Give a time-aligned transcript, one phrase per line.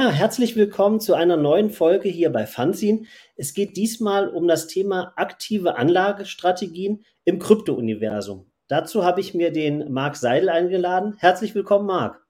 [0.00, 3.08] Ja, herzlich willkommen zu einer neuen Folge hier bei Fanzin.
[3.34, 8.48] Es geht diesmal um das Thema aktive Anlagestrategien im Krypto-Universum.
[8.68, 11.16] Dazu habe ich mir den Marc Seidel eingeladen.
[11.18, 12.24] Herzlich willkommen, Marc.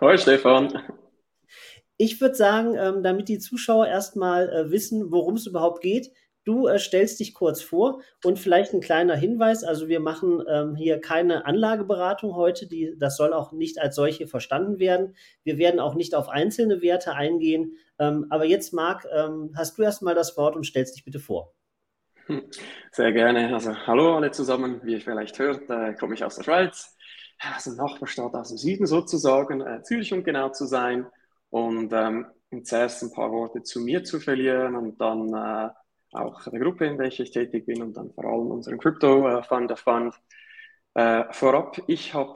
[0.00, 0.80] Hoi, Stefan.
[1.96, 6.12] Ich würde sagen, ähm, damit die Zuschauer erstmal äh, wissen, worum es überhaupt geht,
[6.44, 9.62] Du äh, stellst dich kurz vor und vielleicht ein kleiner Hinweis.
[9.62, 12.66] Also wir machen ähm, hier keine Anlageberatung heute.
[12.66, 15.14] Die, das soll auch nicht als solche verstanden werden.
[15.44, 17.76] Wir werden auch nicht auf einzelne Werte eingehen.
[17.98, 21.52] Ähm, aber jetzt, Marc, ähm, hast du erstmal das Wort und stellst dich bitte vor.
[22.92, 23.52] Sehr gerne.
[23.52, 24.80] Also hallo alle zusammen.
[24.82, 26.96] Wie ihr vielleicht hört, äh, komme ich aus der Schweiz.
[27.38, 31.06] Also Nachbarstadt aus dem Süden sozusagen, äh, Zürich um genau zu sein.
[31.50, 32.26] Und ähm,
[32.62, 35.70] zuerst ein paar Worte zu mir zu verlieren und dann äh,
[36.12, 39.42] auch der Gruppe, in welcher ich tätig bin und dann vor allem unseren Crypto äh,
[39.42, 39.84] Fund of.
[40.94, 42.34] Äh, vorab, ich habe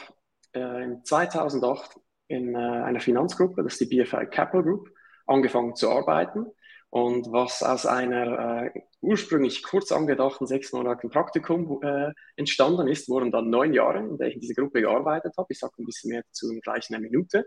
[0.55, 4.91] äh, in 2008 in äh, einer Finanzgruppe, das ist die BFI Capital Group,
[5.27, 6.47] angefangen zu arbeiten.
[6.91, 13.33] Und was aus einer äh, ursprünglich kurz angedachten sechs Monaten Praktikum äh, entstanden ist, wurden
[13.33, 15.48] dann neun Jahre, in der ich in dieser Gruppe gearbeitet habe.
[15.50, 17.47] Ich sage ein bisschen mehr dazu in gleich einer Minute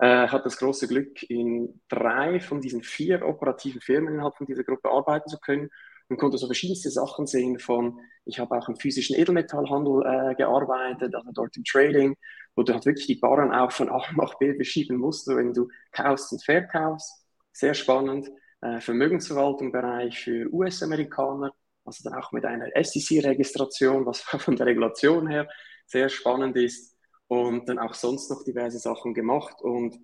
[0.00, 4.64] äh, hat das große Glück, in drei von diesen vier operativen Firmen innerhalb von dieser
[4.64, 5.68] Gruppe arbeiten zu können
[6.08, 11.14] und konnte so verschiedenste Sachen sehen von, ich habe auch im physischen Edelmetallhandel äh, gearbeitet,
[11.14, 12.16] also dort im Trading,
[12.56, 15.68] wo du halt wirklich die Barren auch von A nach B beschieben musst, wenn du
[15.92, 17.24] kaufst und verkaufst.
[17.52, 18.30] Sehr spannend.
[18.62, 21.52] Äh, Vermögensverwaltung-Bereich für US-Amerikaner,
[21.84, 25.46] also dann auch mit einer SEC-Registration, was von der Regulation her
[25.86, 26.96] sehr spannend ist
[27.30, 29.62] und dann auch sonst noch diverse Sachen gemacht.
[29.62, 29.96] Und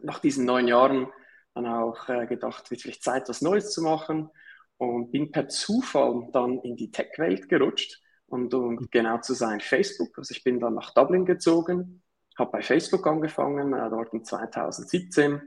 [0.00, 1.06] nach diesen neun Jahren
[1.54, 4.30] dann auch äh, gedacht, wird vielleicht Zeit, was Neues zu machen.
[4.76, 8.02] Und bin per Zufall dann in die Tech-Welt gerutscht.
[8.26, 10.18] Und um genau zu sein, Facebook.
[10.18, 12.02] Also ich bin dann nach Dublin gezogen,
[12.36, 15.40] habe bei Facebook angefangen, äh, dort in 2017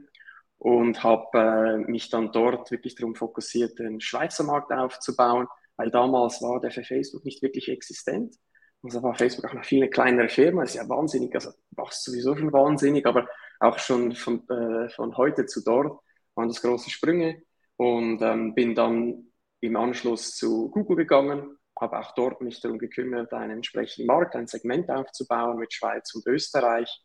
[0.56, 6.40] und habe äh, mich dann dort wirklich darum fokussiert, den Schweizer Markt aufzubauen, weil damals
[6.40, 8.36] war der für Facebook nicht wirklich existent.
[8.82, 12.34] Also war Facebook auch noch viel eine kleinere Firma, ist ja wahnsinnig, also war sowieso
[12.36, 16.00] schon wahnsinnig, aber auch schon von, äh, von heute zu dort
[16.34, 17.42] waren das große Sprünge
[17.76, 19.30] und ähm, bin dann
[19.60, 24.46] im Anschluss zu Google gegangen, habe auch dort mich darum gekümmert, einen entsprechenden Markt, ein
[24.46, 27.02] Segment aufzubauen mit Schweiz und Österreich.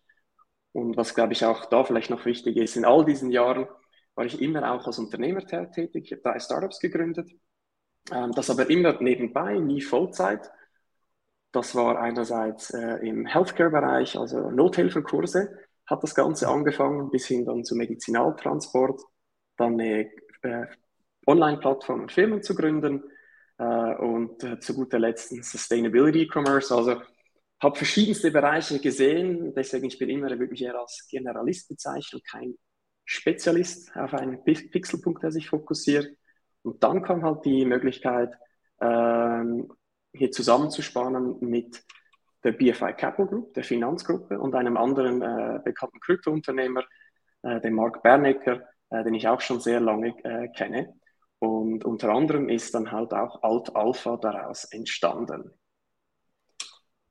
[0.72, 3.68] Und was, glaube ich, auch da vielleicht noch wichtig ist, in all diesen Jahren
[4.16, 5.92] war ich immer auch als Unternehmer tätig.
[5.94, 7.30] Ich habe drei Startups gegründet,
[8.12, 10.50] ähm, das aber immer nebenbei, nie Vollzeit.
[11.56, 17.64] Das war einerseits äh, im Healthcare-Bereich, also Nothilfekurse, hat das Ganze angefangen, bis hin dann
[17.64, 19.00] zu Medizinaltransport,
[19.56, 20.12] dann eine
[20.42, 20.66] äh,
[21.26, 23.04] Online-Plattform und Firmen zu gründen
[23.58, 26.76] äh, und äh, zu guter Letzt Sustainability E-Commerce.
[26.76, 27.02] Also
[27.62, 32.56] habe verschiedenste Bereiche gesehen, deswegen ich bin immer wirklich eher als Generalist bezeichnet kein
[33.06, 36.06] Spezialist auf einen Pixelpunkt, der sich fokussiert.
[36.64, 38.34] Und dann kam halt die Möglichkeit,
[38.82, 39.72] ähm,
[40.16, 41.84] hier zusammenzuspannen mit
[42.44, 46.84] der BFI Capital Group, der Finanzgruppe und einem anderen äh, bekannten Kryptounternehmer,
[47.42, 50.94] äh, dem Mark Bernecker, äh, den ich auch schon sehr lange äh, kenne.
[51.40, 55.52] Und unter anderem ist dann halt auch Alt Alpha daraus entstanden.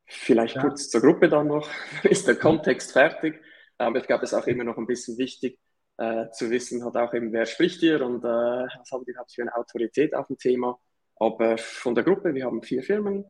[0.07, 0.63] Vielleicht ja.
[0.63, 1.69] kurz zur Gruppe dann noch,
[2.05, 3.41] ist der Kontext fertig.
[3.77, 5.59] Aber ich glaube, es ist auch immer noch ein bisschen wichtig
[5.97, 9.33] äh, zu wissen, hat auch eben, wer spricht hier und äh, was haben die überhaupt
[9.33, 10.79] für eine Autorität auf dem Thema.
[11.17, 13.25] Aber von der Gruppe, wir haben vier Firmen,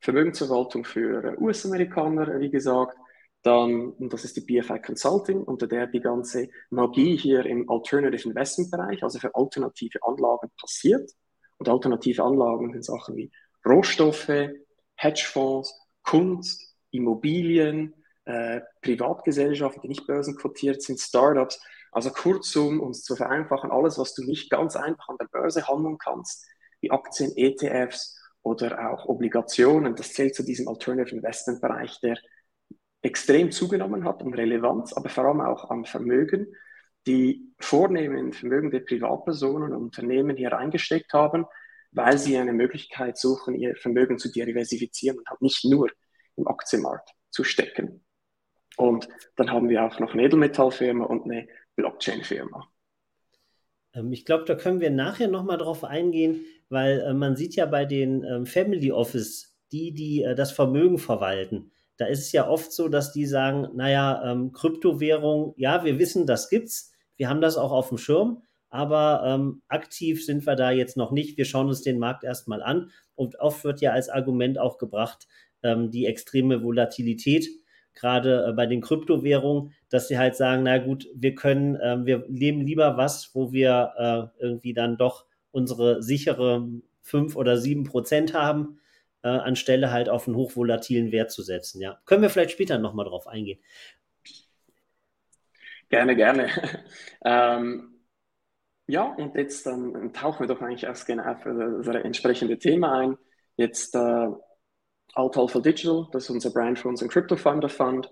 [0.00, 2.96] Vermögensverwaltung für US-Amerikaner, wie gesagt,
[3.42, 8.28] dann, und das ist die BFI Consulting, unter der die ganze Magie hier im Alternative
[8.28, 11.10] Investment Bereich, also für alternative Anlagen passiert.
[11.58, 13.30] Und alternative Anlagen sind Sachen wie
[13.66, 14.50] Rohstoffe,
[14.96, 17.94] Hedgefonds, Kunst, Immobilien,
[18.24, 21.60] äh, Privatgesellschaften, die nicht börsenquotiert sind, Startups.
[21.92, 25.68] Also kurzum, um es zu vereinfachen, alles, was du nicht ganz einfach an der Börse
[25.68, 26.46] handeln kannst,
[26.84, 29.96] wie Aktien, ETFs oder auch Obligationen.
[29.96, 32.18] Das zählt zu diesem Alternative Investment Bereich, der
[33.02, 36.46] extrem zugenommen hat an Relevanz, aber vor allem auch an Vermögen,
[37.06, 41.46] die vornehmend Vermögen der Privatpersonen und Unternehmen hier reingesteckt haben,
[41.92, 45.88] weil sie eine Möglichkeit suchen, ihr Vermögen zu diversifizieren und halt nicht nur
[46.36, 48.04] im Aktienmarkt zu stecken.
[48.76, 51.46] Und dann haben wir auch noch eine Edelmetallfirma und eine
[51.76, 52.68] Blockchain-Firma.
[53.94, 57.64] Ähm, ich glaube, da können wir nachher nochmal drauf eingehen, weil äh, man sieht ja
[57.64, 62.46] bei den ähm, Family Office, die, die äh, das Vermögen verwalten, da ist es ja
[62.48, 67.40] oft so, dass die sagen, naja, ähm, Kryptowährung, ja, wir wissen, das gibt's, wir haben
[67.40, 71.38] das auch auf dem Schirm, aber ähm, aktiv sind wir da jetzt noch nicht.
[71.38, 72.90] Wir schauen uns den Markt erstmal an.
[73.14, 75.28] Und oft wird ja als Argument auch gebracht,
[75.62, 77.46] ähm, die extreme Volatilität.
[77.94, 82.24] gerade äh, bei den Kryptowährungen, dass sie halt sagen, na gut, wir können, äh, wir
[82.28, 86.68] nehmen lieber was, wo wir äh, irgendwie dann doch unsere sichere
[87.02, 88.80] fünf oder sieben Prozent haben,
[89.22, 91.80] äh, anstelle halt auf einen hochvolatilen Wert zu setzen.
[91.80, 93.60] Ja, können wir vielleicht später nochmal drauf eingehen.
[95.88, 96.48] Gerne, gerne.
[97.24, 97.94] ähm,
[98.86, 103.16] ja, und jetzt ähm, tauchen wir doch eigentlich erst genau für das entsprechende Thema ein.
[103.56, 104.28] Jetzt äh,
[105.14, 108.10] Alt Alpha Digital, das ist unser Brand für unseren Crypto Funder Fund.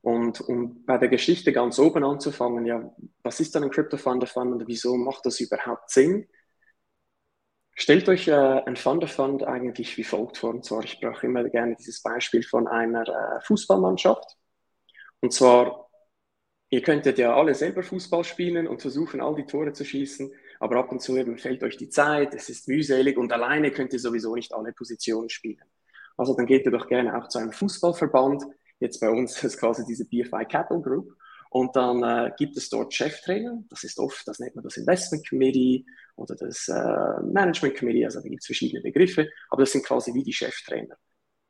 [0.00, 4.26] Und um bei der Geschichte ganz oben anzufangen, ja, was ist dann ein Crypto Funder
[4.26, 6.28] Fund und wieso macht das überhaupt Sinn?
[7.76, 10.50] Stellt euch äh, ein Fund eigentlich wie folgt vor.
[10.50, 14.36] Und zwar, ich brauche immer gerne dieses Beispiel von einer äh, Fußballmannschaft.
[15.20, 15.90] Und zwar,
[16.70, 20.76] ihr könntet ja alle selber Fußball spielen und versuchen, all die Tore zu schießen, aber
[20.76, 23.98] ab und zu eben fehlt euch die Zeit, es ist mühselig und alleine könnt ihr
[23.98, 25.64] sowieso nicht alle Positionen spielen.
[26.16, 28.44] Also dann geht ihr doch gerne auch zu einem Fußballverband.
[28.78, 31.16] Jetzt bei uns ist quasi diese BFI Capital Group.
[31.50, 33.62] Und dann äh, gibt es dort Cheftrainer.
[33.68, 35.84] Das ist oft, das nennt man das Investment Committee
[36.16, 38.04] oder das äh, Management Committee.
[38.04, 39.28] Also da gibt es verschiedene Begriffe.
[39.50, 40.96] Aber das sind quasi wie die Cheftrainer.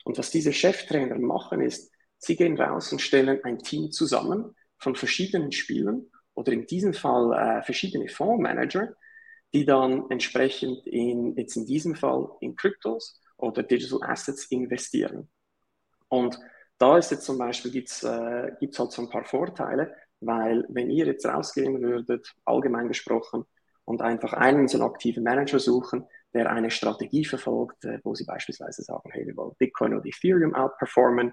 [0.04, 4.94] Und was diese Cheftrainer machen ist, sie gehen raus und stellen ein Team zusammen von
[4.94, 8.94] verschiedenen Spielern oder in diesem Fall äh, verschiedene Fondsmanager,
[9.52, 15.28] die dann entsprechend in, jetzt in diesem Fall in Kryptos oder Digital Assets investieren.
[16.08, 16.38] Und
[16.78, 20.64] da ist jetzt zum Beispiel, gibt es äh, gibt's halt so ein paar Vorteile, weil
[20.68, 23.44] wenn ihr jetzt rausgehen würdet, allgemein gesprochen,
[23.84, 28.24] und einfach einen so einen aktiven Manager suchen, der eine Strategie verfolgt, äh, wo sie
[28.24, 31.32] beispielsweise sagen, hey, wir wollen Bitcoin oder Ethereum outperformen,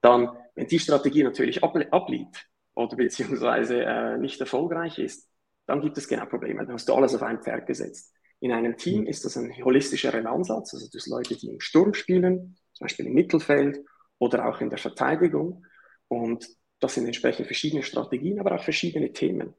[0.00, 5.30] dann, wenn die Strategie natürlich abliegt oder beziehungsweise äh, nicht erfolgreich ist,
[5.66, 6.64] dann gibt es genau Probleme.
[6.66, 8.12] Dann hast du alles auf ein Pferd gesetzt.
[8.40, 9.06] In einem Team mhm.
[9.06, 13.14] ist das ein holistischerer Ansatz, also das Leute, die im Sturm spielen, zum Beispiel im
[13.14, 13.82] Mittelfeld
[14.18, 15.64] oder auch in der Verteidigung.
[16.08, 16.46] Und
[16.80, 19.54] das sind entsprechend verschiedene Strategien, aber auch verschiedene Themen,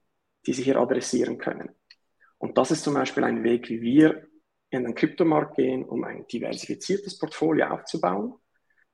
[0.46, 1.70] die sie hier adressieren können.
[2.38, 4.28] Und das ist zum Beispiel ein Weg, wie wir
[4.70, 8.36] in den Kryptomarkt gehen, um ein diversifiziertes Portfolio aufzubauen.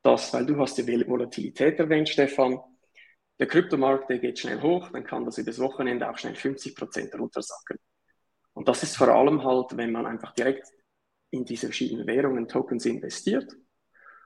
[0.03, 2.59] Das, weil du hast die Volatilität erwähnt, Stefan.
[3.39, 7.15] Der Kryptomarkt, der geht schnell hoch, dann kann das übers Wochenende auch schnell 50 Prozent
[7.15, 7.77] runtersacken.
[8.53, 10.67] Und das ist vor allem halt, wenn man einfach direkt
[11.31, 13.55] in diese verschiedenen Währungen, Tokens investiert,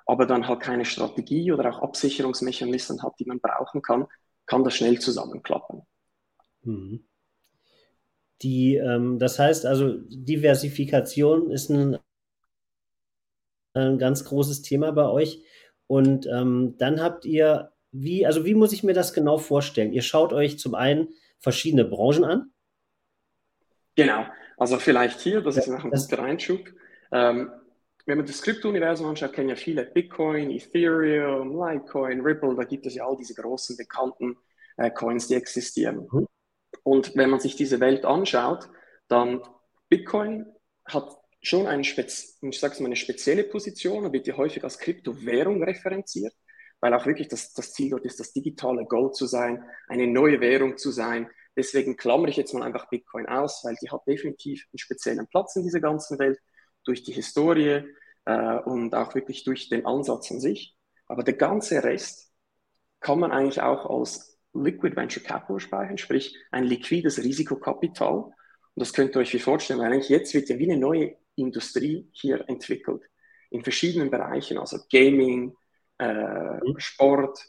[0.05, 4.05] aber dann halt keine Strategie oder auch Absicherungsmechanismen hat, die man brauchen kann,
[4.45, 5.83] kann das schnell zusammenklappen.
[6.63, 7.07] Mhm.
[8.41, 11.97] Die, ähm, das heißt also, Diversifikation ist ein,
[13.73, 15.43] ein ganz großes Thema bei euch.
[15.87, 19.93] Und ähm, dann habt ihr, wie, also wie muss ich mir das genau vorstellen?
[19.93, 21.09] Ihr schaut euch zum einen
[21.39, 22.51] verschiedene Branchen an,
[23.95, 24.25] Genau,
[24.57, 26.67] also vielleicht hier, das ja, ist noch ein guter Einschub.
[27.11, 27.49] Ähm,
[28.05, 32.95] wenn man das Krypto-Universum anschaut, kennen ja viele Bitcoin, Ethereum, Litecoin, Ripple, da gibt es
[32.95, 34.37] ja all diese großen bekannten
[34.77, 36.07] äh, Coins, die existieren.
[36.11, 36.27] Mhm.
[36.83, 38.69] Und wenn man sich diese Welt anschaut,
[39.07, 39.41] dann
[39.89, 40.45] Bitcoin
[40.85, 41.09] hat
[41.41, 45.63] schon eine, Spez ich sag's mal, eine spezielle Position und wird ja häufig als Kryptowährung
[45.63, 46.33] referenziert,
[46.79, 50.41] weil auch wirklich das, das Ziel dort ist, das digitale Gold zu sein, eine neue
[50.41, 54.65] Währung zu sein, Deswegen klammere ich jetzt mal einfach Bitcoin aus, weil die hat definitiv
[54.71, 56.39] einen speziellen Platz in dieser ganzen Welt
[56.83, 57.83] durch die Historie
[58.25, 60.75] äh, und auch wirklich durch den Ansatz an sich.
[61.07, 62.31] Aber der ganze Rest
[62.99, 68.15] kann man eigentlich auch als Liquid Venture Capital speichern, sprich ein liquides Risikokapital.
[68.15, 68.33] Und
[68.75, 72.09] das könnt ihr euch wie vorstellen, weil eigentlich jetzt wird ja wie eine neue Industrie
[72.11, 73.03] hier entwickelt.
[73.51, 75.55] In verschiedenen Bereichen, also Gaming,
[75.99, 76.75] äh, mhm.
[76.77, 77.39] Sport,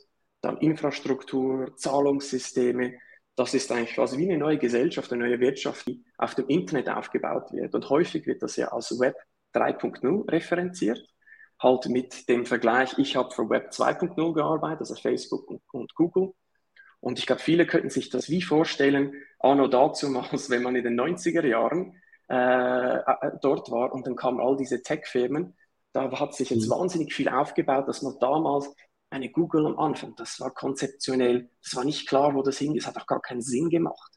[0.40, 2.98] dann Infrastruktur, Zahlungssysteme
[3.36, 6.88] das ist eigentlich quasi wie eine neue Gesellschaft, eine neue Wirtschaft, die auf dem Internet
[6.88, 7.74] aufgebaut wird.
[7.74, 9.14] Und häufig wird das ja als Web
[9.54, 10.98] 3.0 referenziert,
[11.60, 16.32] halt mit dem Vergleich, ich habe für Web 2.0 gearbeitet, also Facebook und, und Google.
[17.00, 20.98] Und ich glaube, viele könnten sich das wie vorstellen, anno dazumals, wenn man in den
[20.98, 25.54] 90er Jahren äh, äh, dort war und dann kamen all diese Tech-Firmen,
[25.92, 26.70] da hat sich jetzt mhm.
[26.70, 28.74] wahnsinnig viel aufgebaut, dass man damals
[29.10, 32.86] eine Google am Anfang, das war konzeptionell, das war nicht klar, wo das hingeht, es
[32.86, 34.16] hat auch gar keinen Sinn gemacht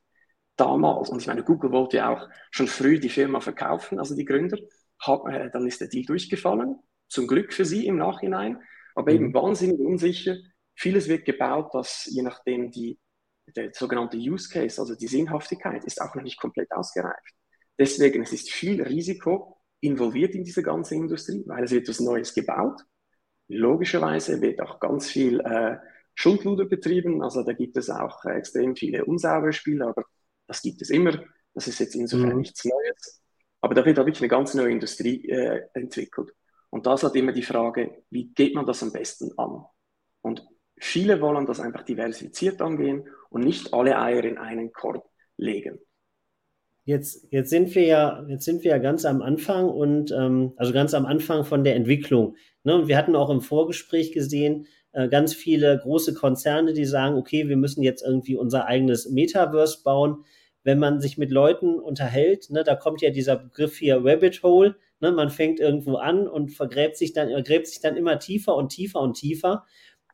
[0.60, 1.10] damals.
[1.10, 4.58] Und ich meine, Google wollte ja auch schon früh die Firma verkaufen, also die Gründer.
[5.00, 6.76] Hat, äh, dann ist der Deal durchgefallen,
[7.08, 8.62] zum Glück für sie im Nachhinein,
[8.96, 9.34] aber eben mhm.
[9.34, 10.36] wahnsinnig unsicher.
[10.80, 12.98] Vieles wird gebaut, dass je nachdem die,
[13.56, 17.34] der sogenannte Use Case, also die Sinnhaftigkeit, ist auch noch nicht komplett ausgereift.
[17.78, 22.34] Deswegen es ist viel Risiko involviert in diese ganze Industrie, weil es wird etwas Neues
[22.34, 22.82] gebaut
[23.50, 25.78] Logischerweise wird auch ganz viel äh,
[26.14, 27.24] Schundluder betrieben.
[27.24, 30.06] Also da gibt es auch äh, extrem viele unsaubere Spiele, aber
[30.46, 31.20] das gibt es immer.
[31.56, 32.38] Das ist jetzt insofern mhm.
[32.38, 33.22] nichts Neues.
[33.62, 36.32] Aber da wird da wirklich eine ganz neue Industrie äh, entwickelt.
[36.70, 39.66] Und das hat immer die Frage, wie geht man das am besten an?
[40.22, 40.48] Und
[40.80, 45.80] Viele wollen das einfach diversifiziert angehen und nicht alle Eier in einen Korb legen.
[46.86, 50.74] Jetzt, jetzt sind wir ja, jetzt sind wir ja ganz am Anfang und ähm, also
[50.74, 52.36] ganz am Anfang von der Entwicklung.
[52.64, 52.88] Ne?
[52.88, 57.58] Wir hatten auch im Vorgespräch gesehen, äh, ganz viele große Konzerne, die sagen, okay, wir
[57.58, 60.26] müssen jetzt irgendwie unser eigenes Metaverse bauen.
[60.64, 64.76] Wenn man sich mit Leuten unterhält, ne, da kommt ja dieser Begriff hier Rabbit Hole,
[65.00, 68.70] ne, man fängt irgendwo an und vergräbt sich dann, gräbt sich dann immer tiefer und
[68.70, 69.66] tiefer und tiefer.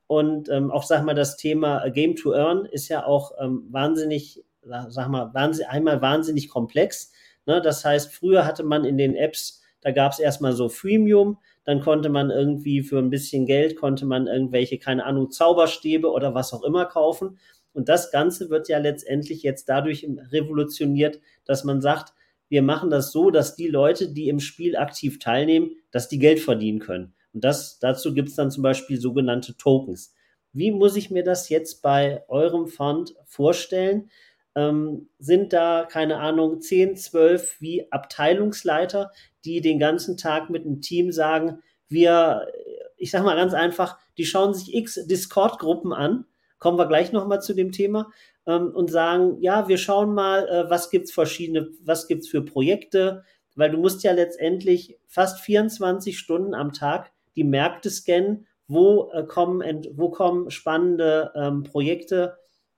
[0.07, 4.43] Und ähm, auch, sag mal, das Thema Game to Earn ist ja auch ähm, wahnsinnig,
[4.61, 7.11] sag mal, wahnsinnig, einmal wahnsinnig komplex.
[7.45, 7.61] Ne?
[7.61, 11.81] Das heißt, früher hatte man in den Apps, da gab es erstmal so Freemium, dann
[11.81, 16.53] konnte man irgendwie für ein bisschen Geld, konnte man irgendwelche, keine Ahnung, Zauberstäbe oder was
[16.53, 17.39] auch immer kaufen.
[17.73, 22.13] Und das Ganze wird ja letztendlich jetzt dadurch revolutioniert, dass man sagt,
[22.47, 26.39] wir machen das so, dass die Leute, die im Spiel aktiv teilnehmen, dass die Geld
[26.39, 27.14] verdienen können.
[27.35, 30.15] Und das, dazu gibt es dann zum Beispiel sogenannte Tokens.
[30.53, 34.09] Wie muss ich mir das jetzt bei eurem Fund vorstellen?
[34.55, 39.11] Ähm, sind da, keine Ahnung, 10, 12 wie Abteilungsleiter,
[39.43, 42.47] die den ganzen Tag mit einem Team sagen, wir,
[42.95, 46.25] ich sag mal ganz einfach, die schauen sich x Discord-Gruppen an,
[46.57, 48.11] kommen wir gleich nochmal zu dem Thema,
[48.47, 53.25] ähm, und sagen, ja, wir schauen mal, äh, was gibt's verschiedene, was gibt's für Projekte,
[53.55, 59.23] weil du musst ja letztendlich fast 24 Stunden am Tag die Märkte scannen, wo äh,
[59.23, 62.37] kommen, wo kommen spannende ähm, Projekte,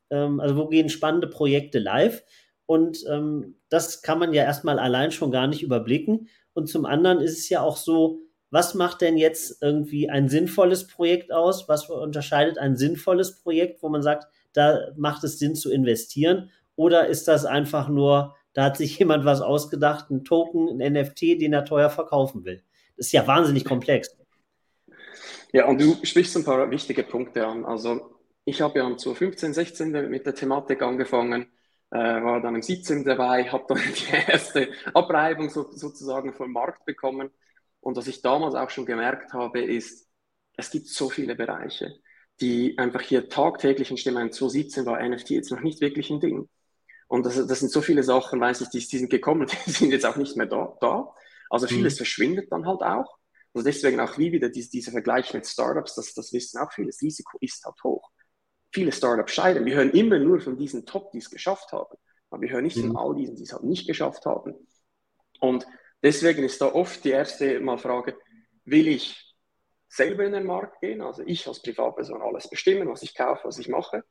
[0.09, 2.23] ähm, also wo gehen spannende Projekte live.
[2.65, 6.27] Und ähm, das kann man ja erstmal allein schon gar nicht überblicken.
[6.53, 10.87] Und zum anderen ist es ja auch so, was macht denn jetzt irgendwie ein sinnvolles
[10.87, 11.67] Projekt aus?
[11.67, 16.49] Was unterscheidet ein sinnvolles Projekt, wo man sagt, da macht es Sinn zu investieren?
[16.75, 21.41] Oder ist das einfach nur, da hat sich jemand was ausgedacht, ein Token, ein NFT,
[21.41, 22.63] den er teuer verkaufen will?
[22.95, 24.16] Das ist ja wahnsinnig komplex.
[25.53, 27.65] Ja, und du sprichst ein paar wichtige Punkte an.
[27.65, 31.51] Also ich habe ja 2015, 16 mit der Thematik angefangen,
[31.91, 36.85] äh, war dann im 17 dabei, habe dann die erste Abreibung so, sozusagen vom Markt
[36.85, 37.29] bekommen.
[37.79, 40.07] Und was ich damals auch schon gemerkt habe, ist,
[40.57, 41.99] es gibt so viele Bereiche,
[42.41, 44.15] die einfach hier tagtäglich entstehen.
[44.15, 46.49] 2017 war NFT jetzt noch nicht wirklich ein Ding.
[47.07, 49.91] Und das, das sind so viele Sachen, weiß ich, die, die sind gekommen, die sind
[49.91, 50.77] jetzt auch nicht mehr da.
[50.81, 51.13] da.
[51.49, 51.97] Also vieles mhm.
[51.97, 53.16] verschwindet dann halt auch.
[53.57, 56.89] Also deswegen auch wie wieder diese, dieser Vergleich mit Startups, das, das wissen auch viele,
[56.89, 58.11] das Risiko ist halt hoch.
[58.71, 59.65] Viele Startups scheitern.
[59.65, 61.97] Wir hören immer nur von diesen Top, die es geschafft haben.
[62.29, 62.89] Aber wir hören nicht mhm.
[62.89, 64.53] von all diesen, die es halt nicht geschafft haben.
[65.39, 65.65] Und
[66.03, 68.15] deswegen ist da oft die erste mal Frage,
[68.63, 69.35] will ich
[69.89, 73.57] selber in den Markt gehen, also ich als Privatperson alles bestimmen, was ich kaufe, was
[73.57, 74.03] ich mache?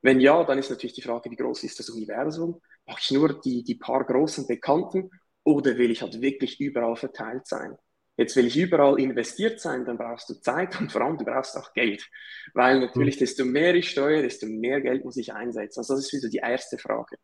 [0.00, 2.62] Wenn ja, dann ist natürlich die Frage, wie groß ist das Universum?
[2.86, 5.10] Mache ich nur die, die paar großen Bekannten
[5.42, 7.76] oder will ich halt wirklich überall verteilt sein?
[8.16, 11.56] Jetzt will ich überall investiert sein, dann brauchst du Zeit und vor allem du brauchst
[11.56, 12.08] auch Geld.
[12.52, 15.80] Weil natürlich, desto mehr ich steuere, desto mehr Geld muss ich einsetzen.
[15.80, 17.16] Also das ist wieder die erste Frage.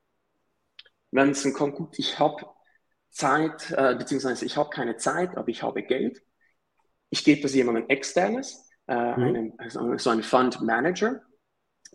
[1.12, 2.44] Wenn es dann kommt, gut, ich habe
[3.10, 6.22] Zeit, äh, beziehungsweise ich habe keine Zeit, aber ich habe Geld.
[7.10, 9.22] Ich gebe das jemandem externes, äh, mhm.
[9.22, 11.22] einem, also so ein Fund Manager.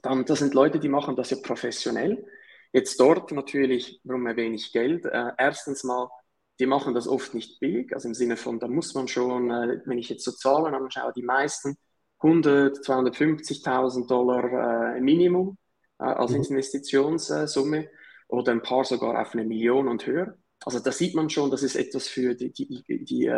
[0.02, 2.26] Dann, das sind Leute, die machen das ja professionell.
[2.72, 5.06] Jetzt dort natürlich, warum erwähne ich Geld?
[5.06, 6.10] Äh, erstens mal
[6.60, 9.82] die machen das oft nicht billig, also im Sinne von, da muss man schon, äh,
[9.86, 11.78] wenn ich jetzt so Zahlen anschaue, die meisten
[12.20, 15.58] 100, 250.000 Dollar äh, Minimum
[16.00, 16.44] äh, als mhm.
[16.44, 17.90] Investitionssumme
[18.28, 20.38] oder ein paar sogar auf eine Million und höher.
[20.66, 23.32] Also da sieht man schon, das ist etwas für die, die, die,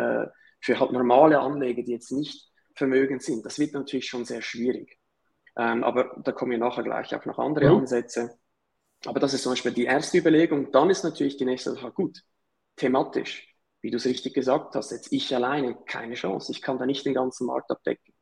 [0.60, 3.44] für halt normale Anleger, die jetzt nicht vermögend sind.
[3.44, 4.98] Das wird natürlich schon sehr schwierig.
[5.56, 7.78] Ähm, aber da kommen wir nachher gleich auch noch andere mhm.
[7.78, 8.38] Ansätze.
[9.04, 10.72] Aber das ist zum Beispiel die erste Überlegung.
[10.72, 12.22] Dann ist natürlich die nächste Sache, gut,
[12.78, 16.52] thematisch, wie du es richtig gesagt hast, jetzt ich alleine keine Chance.
[16.52, 18.14] Ich kann da nicht den ganzen Markt abdecken.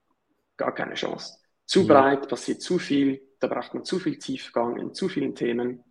[0.56, 1.38] Gar keine Chance.
[1.66, 1.86] Zu ja.
[1.86, 5.84] breit, passiert zu viel, da braucht man zu viel Tiefgang in zu vielen Themen.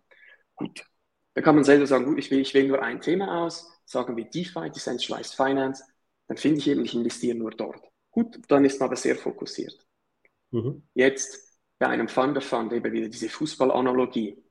[0.54, 0.84] Gut,
[1.34, 4.16] da kann man selber sagen, gut, ich will, ich wähle nur ein Thema aus, sagen
[4.16, 5.84] wir DeFi, Decentralized Finance,
[6.28, 7.80] dann finde ich eben, ich investiere nur dort.
[8.10, 9.86] Gut, dann ist man aber sehr fokussiert.
[10.50, 10.88] Mhm.
[10.94, 14.42] Jetzt bei einem Fund of Fund eben wieder diese Fußballanalogie.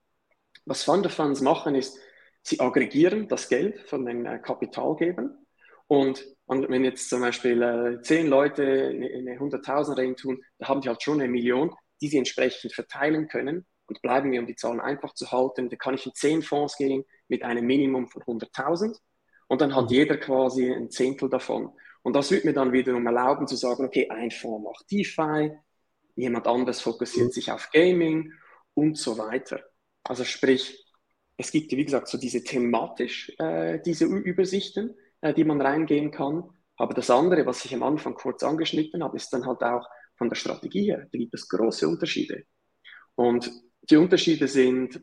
[0.66, 1.98] Was Fund of Funds machen ist,
[2.46, 5.46] sie aggregieren das Geld von den äh, Kapitalgebern
[5.88, 10.82] und wenn jetzt zum Beispiel äh, zehn Leute eine, eine 100.000 rein tun, da haben
[10.82, 11.72] die halt schon eine Million,
[12.02, 13.66] die sie entsprechend verteilen können.
[13.88, 16.76] Und bleiben wir, um die Zahlen einfach zu halten, da kann ich in zehn Fonds
[16.78, 18.98] gehen mit einem Minimum von 100.000
[19.48, 19.90] und dann hat mhm.
[19.90, 21.72] jeder quasi ein Zehntel davon.
[22.02, 25.52] Und das wird mir dann wiederum erlauben zu sagen, okay, ein Fonds macht DeFi,
[26.16, 27.32] jemand anderes fokussiert mhm.
[27.32, 28.32] sich auf Gaming
[28.74, 29.64] und so weiter.
[30.04, 30.85] Also sprich,
[31.38, 36.50] es gibt, wie gesagt, so diese thematisch, äh, diese Übersichten, äh, die man reingehen kann.
[36.78, 39.88] Aber das andere, was ich am Anfang kurz angeschnitten habe, ist dann halt auch,
[40.18, 42.46] von der Strategie her, da gibt es große Unterschiede.
[43.16, 43.52] Und
[43.90, 45.02] die Unterschiede sind,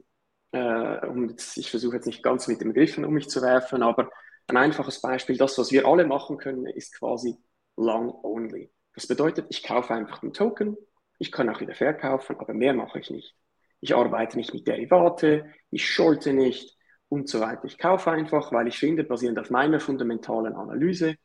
[0.53, 4.11] äh, und ich versuche jetzt nicht ganz mit den Begriffen um mich zu werfen, aber
[4.47, 7.37] ein einfaches Beispiel, das, was wir alle machen können, ist quasi
[7.77, 8.71] long only.
[8.95, 10.77] Das bedeutet, ich kaufe einfach einen Token,
[11.19, 13.35] ich kann auch wieder verkaufen, aber mehr mache ich nicht.
[13.83, 17.65] Ich arbeite nicht mit Derivate, ich shorte nicht und so weiter.
[17.65, 21.17] Ich kaufe einfach, weil ich finde, basierend auf meiner fundamentalen Analyse,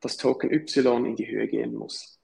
[0.00, 2.20] dass Token Y in die Höhe gehen muss.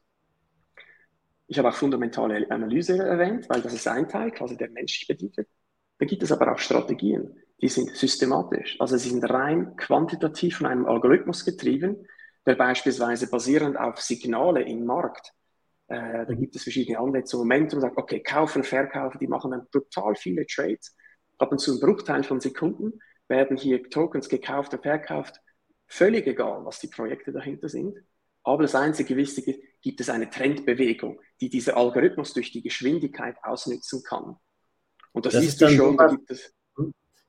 [1.49, 5.37] Ich habe auch fundamentale Analyse erwähnt, weil das ist ein Teil, quasi der menschlich bedient
[5.37, 5.49] wird.
[5.99, 8.77] Da gibt es aber auch Strategien, die sind systematisch.
[8.79, 12.07] Also sie sind rein quantitativ von einem Algorithmus getrieben,
[12.47, 15.33] der beispielsweise basierend auf Signale im Markt,
[15.91, 19.69] äh, da gibt es verschiedene Ansätze, Momentum, und sagt, okay, kaufen, verkaufen, die machen dann
[19.71, 20.97] total viele Trades,
[21.39, 25.41] ab und zu einen Bruchteil von Sekunden werden hier Tokens gekauft und verkauft,
[25.87, 27.97] völlig egal, was die Projekte dahinter sind.
[28.43, 34.03] Aber das einzige Wichtige, gibt es eine Trendbewegung, die dieser Algorithmus durch die Geschwindigkeit ausnützen
[34.07, 34.37] kann.
[35.13, 36.55] Und das, das siehst du schon, da gibt es.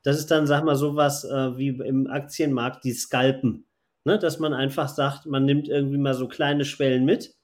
[0.03, 3.68] Das ist dann, sag mal, sowas äh, wie im Aktienmarkt, die Scalpen.
[4.03, 4.20] Ne?
[4.20, 7.36] Dass man einfach sagt, man nimmt irgendwie mal so kleine Schwellen mit.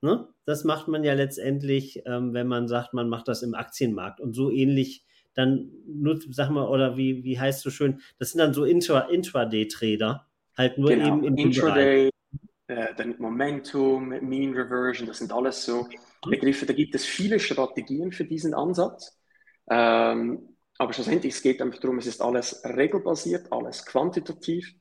[0.00, 0.28] Ne?
[0.48, 4.18] Das macht man ja letztendlich, ähm, wenn man sagt, man macht das im Aktienmarkt.
[4.18, 8.38] Und so ähnlich dann nutzt, sag mal, oder wie, wie heißt so schön, das sind
[8.38, 10.26] dann so Intra, Intraday-Trader,
[10.56, 11.06] halt nur genau.
[11.06, 12.08] eben im Intraday,
[12.66, 15.86] äh, dann Momentum, Mean Reversion, das sind alles so.
[16.26, 19.20] Begriffe, da gibt es viele Strategien für diesen Ansatz.
[19.68, 24.74] Ähm, aber schlussendlich, es geht einfach darum, es ist alles regelbasiert, alles quantitativ,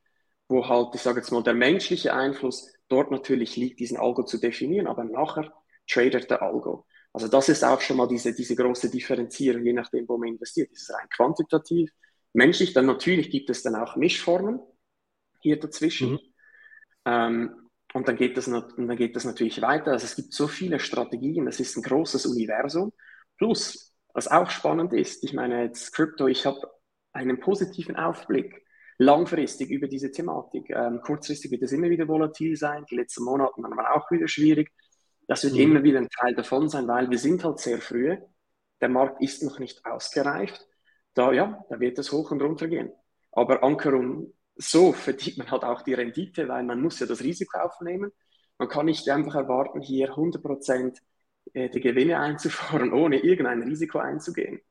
[0.48, 4.40] wo halt, ich sage jetzt mal, der menschliche Einfluss dort natürlich liegt, diesen Algo zu
[4.40, 5.54] definieren, aber nachher
[5.88, 6.86] tradet der Algo.
[7.14, 10.72] Also das ist auch schon mal diese, diese große Differenzierung, je nachdem, wo man investiert.
[10.72, 11.92] Ist es rein quantitativ,
[12.34, 14.60] menschlich, dann natürlich gibt es dann auch Mischformen
[15.40, 16.12] hier dazwischen.
[16.12, 16.20] Mhm.
[17.06, 19.94] Ähm, und dann geht, das, dann geht das natürlich weiter.
[19.94, 22.92] Also es gibt so viele Strategien, es ist ein großes Universum.
[23.38, 26.60] Plus, was auch spannend ist, ich meine jetzt Crypto, ich habe
[27.14, 28.67] einen positiven Aufblick
[28.98, 30.70] langfristig über diese Thematik.
[30.70, 34.72] Ähm, kurzfristig wird es immer wieder volatil sein, die letzten Monate waren auch wieder schwierig.
[35.28, 35.60] Das wird mhm.
[35.60, 38.18] immer wieder ein Teil davon sein, weil wir sind halt sehr früh.
[38.82, 40.68] Der Markt ist noch nicht ausgereift.
[41.14, 42.92] Da, ja, da wird es hoch und runter gehen.
[43.32, 47.60] Aber Ankerung, so verdient man halt auch die Rendite, weil man muss ja das Risiko
[47.60, 48.12] aufnehmen.
[48.58, 51.00] Man kann nicht einfach erwarten, hier 100 Prozent
[51.54, 54.62] äh, die Gewinne einzufahren, ohne irgendein Risiko einzugehen.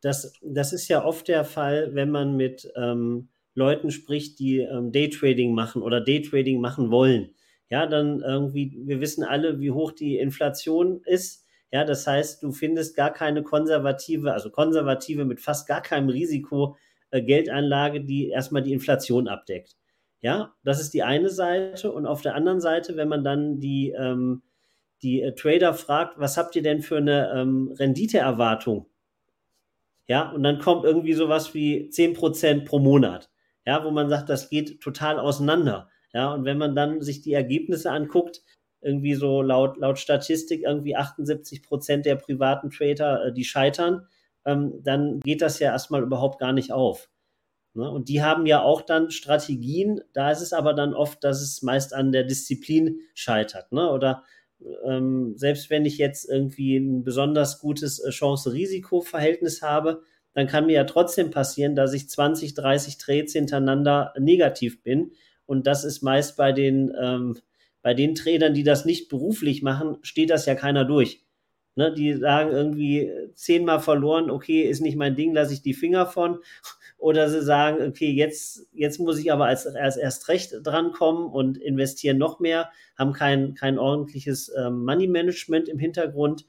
[0.00, 4.92] Das, das ist ja oft der Fall, wenn man mit ähm, Leuten spricht, die ähm,
[4.92, 7.34] Daytrading machen oder Daytrading machen wollen
[7.70, 11.46] ja, dann irgendwie, wir wissen alle, wie hoch die Inflation ist.
[11.70, 16.76] Ja, das heißt, du findest gar keine konservative, also konservative mit fast gar keinem Risiko
[17.10, 19.76] äh, Geldanlage, die erstmal die Inflation abdeckt.
[20.20, 21.92] Ja, das ist die eine Seite.
[21.92, 24.42] Und auf der anderen Seite, wenn man dann die, ähm,
[25.02, 28.86] die äh, Trader fragt, was habt ihr denn für eine ähm, Renditeerwartung?
[30.08, 33.30] Ja, und dann kommt irgendwie sowas wie 10% pro Monat.
[33.66, 35.90] Ja, wo man sagt, das geht total auseinander.
[36.12, 38.42] Ja, und wenn man dann sich die Ergebnisse anguckt,
[38.80, 44.06] irgendwie so laut, laut Statistik irgendwie 78 Prozent der privaten Trader, äh, die scheitern,
[44.46, 47.10] ähm, dann geht das ja erstmal überhaupt gar nicht auf.
[47.74, 47.90] Ne?
[47.90, 51.62] Und die haben ja auch dann Strategien, da ist es aber dann oft, dass es
[51.62, 53.72] meist an der Disziplin scheitert.
[53.72, 53.90] Ne?
[53.90, 54.24] Oder
[54.84, 60.02] ähm, selbst wenn ich jetzt irgendwie ein besonders gutes äh, Chance-Risiko-Verhältnis habe,
[60.34, 65.12] dann kann mir ja trotzdem passieren, dass ich 20, 30 Trades hintereinander negativ bin
[65.48, 67.38] und das ist meist bei den, ähm,
[67.80, 71.24] bei den Trainern, die das nicht beruflich machen, steht das ja keiner durch.
[71.74, 76.06] Ne, die sagen irgendwie zehnmal verloren, okay, ist nicht mein Ding, lasse ich die Finger
[76.06, 76.38] von.
[76.98, 81.56] Oder sie sagen, okay, jetzt, jetzt muss ich aber als, als erst recht drankommen und
[81.56, 86.44] investieren noch mehr, haben kein, kein ordentliches ähm, Money Management im Hintergrund.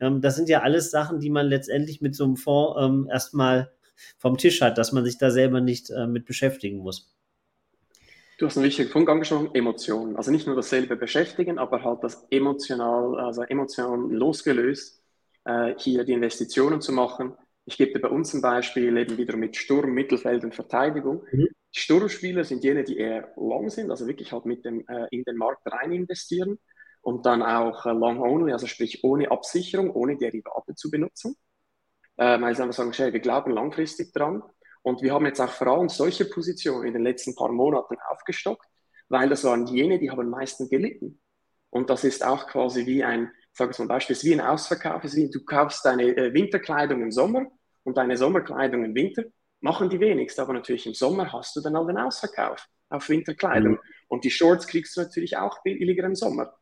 [0.00, 3.70] Ähm, das sind ja alles Sachen, die man letztendlich mit so einem Fonds ähm, erstmal
[4.16, 7.14] vom Tisch hat, dass man sich da selber nicht äh, mit beschäftigen muss.
[8.38, 10.16] Du hast einen wichtigen Punkt angesprochen, Emotionen.
[10.16, 15.02] Also nicht nur dasselbe beschäftigen, aber halt das emotional, also emotional losgelöst,
[15.44, 17.34] äh, hier die Investitionen zu machen.
[17.70, 21.22] Ich gebe dir bei uns ein Beispiel eben wieder mit Sturm, Mittelfeld und Verteidigung.
[21.30, 21.48] Mhm.
[21.70, 25.36] Sturmspieler sind jene, die eher long sind, also wirklich halt mit dem, äh, in den
[25.36, 26.58] Markt rein investieren
[27.00, 31.36] und dann auch äh, long only, also sprich ohne Absicherung, ohne Derivate zu benutzen.
[32.16, 34.42] Äh, weil sie einfach sagen, hey, wir glauben langfristig dran
[34.82, 38.66] und wir haben jetzt auch vor allem solche Positionen in den letzten paar Monaten aufgestockt,
[39.08, 41.20] weil das waren jene, die haben am meisten gelitten.
[41.70, 45.04] Und das ist auch quasi wie ein, sage ich mal Beispiel, ist wie ein Ausverkauf,
[45.04, 47.46] ist wie du kaufst deine äh, Winterkleidung im Sommer
[47.84, 49.24] und deine Sommerkleidung im Winter,
[49.60, 53.72] machen die wenigsten, aber natürlich im Sommer hast du dann auch den Ausverkauf auf Winterkleidung.
[53.72, 53.80] Mhm.
[54.08, 56.54] Und die Shorts kriegst du natürlich auch billiger im Sommer.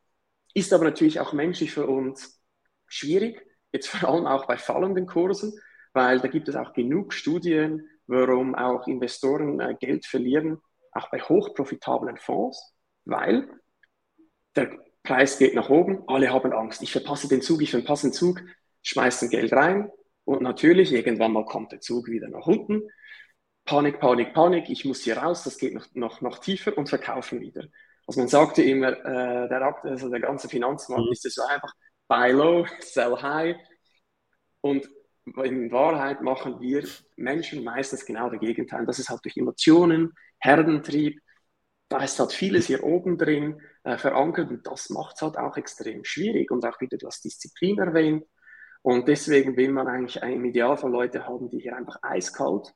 [0.54, 2.42] ist aber natürlich auch menschlich für uns
[2.86, 5.52] schwierig, jetzt vor allem auch bei fallenden Kursen,
[5.92, 10.58] weil da gibt es auch genug Studien, warum auch Investoren äh, Geld verlieren,
[10.92, 13.48] auch bei hochprofitablen Fonds, weil
[14.56, 16.82] der Preis geht nach oben, alle haben Angst.
[16.82, 18.40] Ich verpasse den Zug, ich verpasse den Zug,
[18.82, 19.90] schmeißen Geld rein
[20.28, 22.82] und natürlich irgendwann mal kommt der Zug wieder nach unten.
[23.64, 27.40] Panik, Panik, Panik, ich muss hier raus, das geht noch, noch, noch tiefer und verkaufen
[27.40, 27.64] wieder.
[28.06, 31.12] Also man sagte immer, äh, der, also der ganze Finanzmarkt mhm.
[31.12, 31.72] ist so einfach
[32.08, 33.56] buy low, sell high.
[34.60, 34.86] Und
[35.44, 36.86] in Wahrheit machen wir
[37.16, 38.84] Menschen meistens genau das Gegenteil.
[38.84, 41.22] Das ist halt durch Emotionen, Herdentrieb,
[41.88, 45.56] da ist halt vieles hier oben drin äh, verankert und das macht es halt auch
[45.56, 48.26] extrem schwierig und auch wieder, du hast Disziplin erwähnt
[48.88, 52.72] und deswegen will man eigentlich im Idealfall Leute haben, die hier einfach eiskalt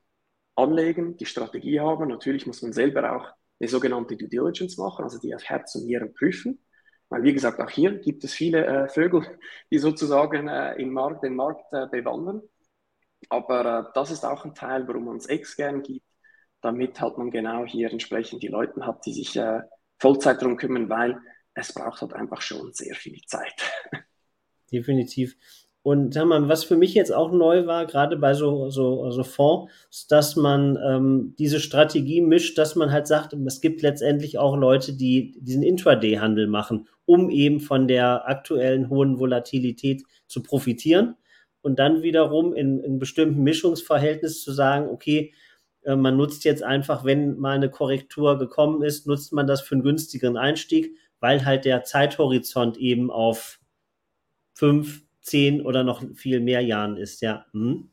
[0.54, 2.06] anlegen, die Strategie haben.
[2.08, 5.86] Natürlich muss man selber auch eine sogenannte Due Diligence machen, also die auf Herz und
[5.86, 6.62] Nieren prüfen.
[7.08, 9.24] Weil, wie gesagt, auch hier gibt es viele äh, Vögel,
[9.70, 12.42] die sozusagen äh, im Markt, den Markt äh, bewandern.
[13.30, 16.04] Aber äh, das ist auch ein Teil, warum man es extern gibt,
[16.60, 19.62] damit halt man genau hier entsprechend die Leute hat, die sich äh,
[19.98, 21.18] Vollzeit darum kümmern, weil
[21.54, 23.54] es braucht halt einfach schon sehr viel Zeit.
[24.70, 25.36] Definitiv.
[25.84, 29.24] Und sag mal, was für mich jetzt auch neu war, gerade bei so, so, so
[29.24, 29.72] Fonds,
[30.08, 34.92] dass man ähm, diese Strategie mischt, dass man halt sagt, es gibt letztendlich auch Leute,
[34.92, 41.16] die diesen Intraday-Handel machen, um eben von der aktuellen hohen Volatilität zu profitieren.
[41.62, 45.32] Und dann wiederum in, in bestimmten Mischungsverhältnis zu sagen, okay,
[45.82, 49.74] äh, man nutzt jetzt einfach, wenn mal eine Korrektur gekommen ist, nutzt man das für
[49.74, 53.60] einen günstigeren Einstieg, weil halt der Zeithorizont eben auf
[54.54, 57.46] fünf, zehn oder noch viel mehr Jahren ist, ja.
[57.52, 57.88] Hm.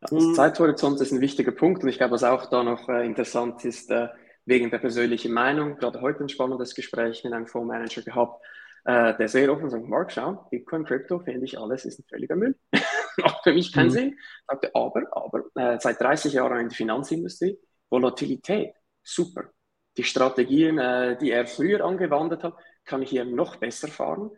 [0.00, 0.34] Das.
[0.34, 3.90] Zeithorizont ist ein wichtiger Punkt und ich glaube, was auch da noch äh, interessant ist,
[3.90, 4.08] äh,
[4.46, 8.42] wegen der persönlichen Meinung, gerade heute ein spannendes Gespräch mit einem Fondsmanager gehabt,
[8.84, 12.36] äh, der sehr offen sagt, Mark, schau, Bitcoin, Crypto, finde ich alles ist ein völliger
[12.36, 12.56] Müll.
[13.18, 13.90] Macht für mich keinen mhm.
[13.90, 14.18] Sinn.
[14.46, 17.58] Sagte, aber, aber, äh, seit 30 Jahren in der Finanzindustrie,
[17.90, 19.50] Volatilität, super.
[19.98, 22.54] Die Strategien, äh, die er früher angewandt hat,
[22.86, 24.30] kann ich hier noch besser fahren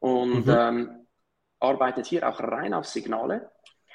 [0.00, 0.54] und mhm.
[0.54, 1.03] ähm,
[1.64, 3.50] arbeitet hier auch rein auf Signale.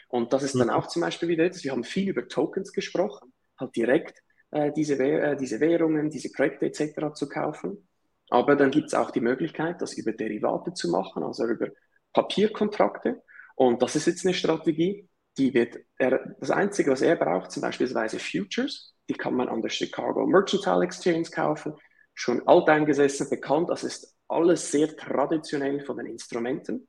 [0.08, 0.74] Und das ist dann mhm.
[0.74, 4.96] auch zum Beispiel wieder etwas, wir haben viel über Tokens gesprochen, halt direkt äh, diese,
[4.96, 7.14] äh, diese Währungen, diese Projekte etc.
[7.14, 7.88] zu kaufen.
[8.30, 11.68] Aber dann gibt es auch die Möglichkeit, das über Derivate zu machen, also über
[12.14, 13.22] Papierkontrakte.
[13.56, 17.62] Und das ist jetzt eine Strategie, die wird, er, das Einzige, was er braucht, zum
[17.62, 21.74] Beispiel Futures, die kann man an der Chicago Mercantile Exchange kaufen,
[22.14, 26.88] schon alteingesessen, bekannt, das ist alles sehr traditionell von den Instrumenten.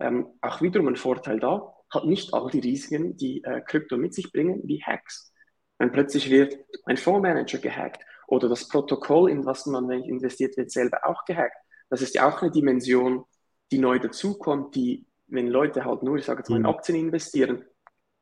[0.00, 4.14] Ähm, auch wiederum ein Vorteil da, hat nicht all die Risiken, die äh, Krypto mit
[4.14, 5.32] sich bringen, wie Hacks.
[5.78, 11.00] Wenn plötzlich wird ein Fondsmanager gehackt oder das Protokoll, in was man investiert wird, selber
[11.04, 11.56] auch gehackt.
[11.88, 13.24] Das ist ja auch eine Dimension,
[13.70, 16.68] die neu dazukommt, die, wenn Leute halt nur, ich sage jetzt mal, in mhm.
[16.68, 17.64] Aktien investieren,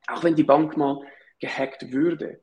[0.06, 1.00] auch wenn die Bank mal
[1.40, 2.40] gehackt würde,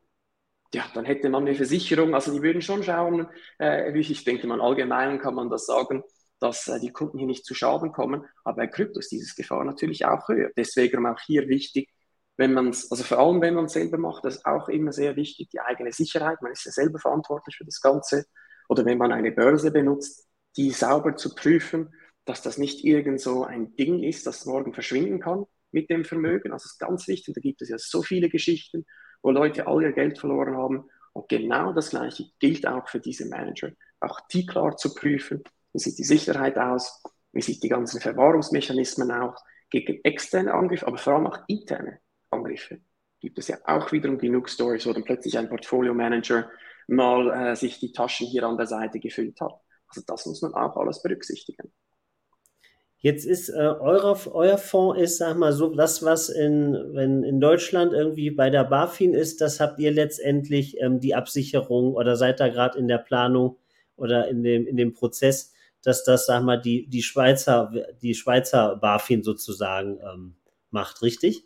[0.73, 3.27] ja, dann hätte man eine Versicherung, also die würden schon schauen,
[3.59, 6.03] äh, wie ich denke, man allgemein kann man das sagen,
[6.43, 9.63] dass äh, die Kunden hier nicht zu Schaden kommen, aber bei Krypto ist dieses Gefahr
[9.63, 10.51] natürlich auch höher.
[10.57, 11.89] Deswegen auch hier wichtig,
[12.35, 14.91] wenn man es, also vor allem wenn man es selber macht, das ist auch immer
[14.91, 18.25] sehr wichtig, die eigene Sicherheit, man ist ja selber verantwortlich für das Ganze.
[18.67, 20.27] Oder wenn man eine Börse benutzt,
[20.57, 21.93] die sauber zu prüfen,
[22.25, 26.51] dass das nicht irgend so ein Ding ist, das morgen verschwinden kann mit dem Vermögen.
[26.51, 28.85] Also ist ganz wichtig, da gibt es ja so viele Geschichten,
[29.21, 30.89] wo Leute all ihr Geld verloren haben.
[31.13, 33.71] Und genau das Gleiche gilt auch für diese Manager.
[34.01, 39.11] Auch die klar zu prüfen, wie sieht die Sicherheit aus, wie sieht die ganzen Verwahrungsmechanismen
[39.11, 41.99] aus, gegen externe Angriffe, aber vor allem auch interne.
[42.29, 42.79] Angriffe.
[43.19, 46.49] Gibt es ja auch wiederum genug Stories, wo dann plötzlich ein Portfolio-Manager
[46.87, 49.53] mal äh, sich die Taschen hier an der Seite gefüllt hat.
[49.87, 51.71] Also das muss man auch alles berücksichtigen.
[52.97, 57.41] Jetzt ist äh, euer, euer Fonds ist, sag mal so, das, was in, wenn in
[57.41, 62.39] Deutschland irgendwie bei der BaFin ist, das habt ihr letztendlich ähm, die Absicherung oder seid
[62.39, 63.57] da gerade in der Planung
[63.97, 65.52] oder in dem, in dem Prozess,
[65.83, 70.35] dass das, sag mal, die, die Schweizer, die Schweizer BaFin sozusagen ähm,
[70.71, 71.45] macht, richtig?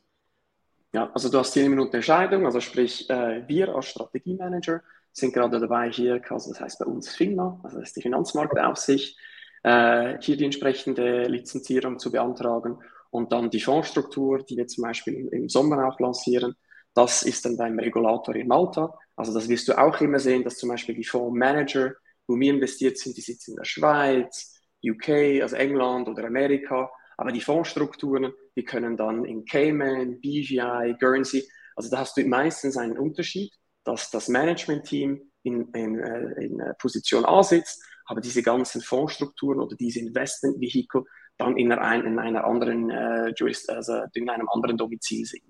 [0.94, 5.34] Ja, also du hast hier eine Minute Entscheidung, also sprich, äh, wir als Strategiemanager sind
[5.34, 9.18] gerade dabei hier, also das heißt bei uns FINMA, also das ist die Finanzmarktaufsicht,
[9.64, 15.16] äh, hier die entsprechende Lizenzierung zu beantragen und dann die Fondsstruktur, die wir zum Beispiel
[15.16, 16.56] im, im Sommer auch lancieren,
[16.94, 18.98] das ist dann beim Regulator in Malta.
[19.16, 21.94] Also das wirst du auch immer sehen, dass zum Beispiel die Fondsmanager,
[22.28, 27.32] wo wir investiert sind, die sitzen in der Schweiz, UK, also England oder Amerika, aber
[27.32, 32.98] die Fondsstrukturen, die können dann in Cayman, BGI, Guernsey, also da hast du meistens einen
[32.98, 39.60] Unterschied, dass das Management-Team in, in, äh, in Position A sitzt aber diese ganzen Fondsstrukturen
[39.60, 41.04] oder diese Investmentvehikel
[41.38, 43.34] dann in einer, in einer anderen äh,
[43.68, 45.44] also in einem anderen Domizil sind.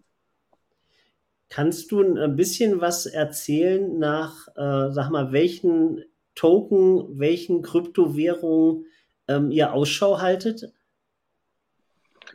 [1.49, 6.03] Kannst du ein bisschen was erzählen nach, äh, sag mal, welchen
[6.37, 8.85] Token, welchen Kryptowährungen
[9.27, 10.71] ähm, ihr Ausschau haltet?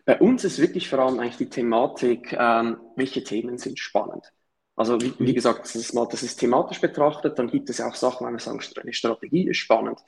[0.04, 4.32] Bei uns ist wirklich vor allem eigentlich die Thematik, ähm, welche Themen sind spannend.
[4.74, 5.34] Also wie, wie mhm.
[5.34, 8.34] gesagt, das ist, mal, das ist thematisch betrachtet, dann gibt es ja auch Sachen, wenn
[8.34, 10.00] wir sagen, eine Strategie ist spannend.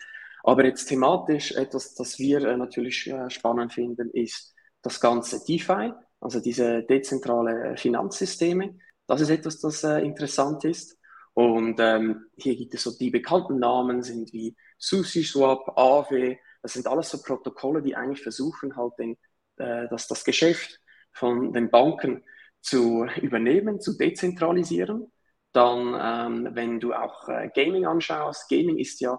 [0.43, 5.93] Aber jetzt thematisch etwas, das wir äh, natürlich äh, spannend finden, ist das ganze DeFi,
[6.21, 8.75] also diese dezentrale Finanzsysteme.
[9.07, 10.99] Das ist etwas, das äh, interessant ist.
[11.35, 16.39] Und ähm, hier gibt es so die bekannten Namen, sind wie SushiSwap, Aave.
[16.63, 19.17] Das sind alles so Protokolle, die eigentlich versuchen halt den,
[19.57, 20.81] äh, dass das Geschäft
[21.13, 22.25] von den Banken
[22.61, 25.13] zu übernehmen, zu dezentralisieren.
[25.53, 29.19] Dann, ähm, wenn du auch äh, Gaming anschaust, Gaming ist ja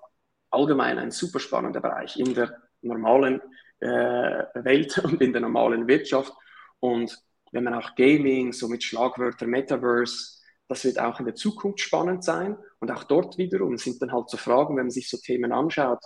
[0.49, 3.41] allgemein ein super spannender Bereich in der normalen
[3.79, 6.33] äh, Welt und in der normalen Wirtschaft.
[6.79, 7.17] Und
[7.51, 10.34] wenn man auch Gaming, so mit Schlagwörtern Metaverse,
[10.67, 12.57] das wird auch in der Zukunft spannend sein.
[12.79, 16.03] Und auch dort wiederum sind dann halt so Fragen, wenn man sich so Themen anschaut,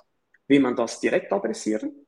[0.48, 2.06] will man das direkt adressieren?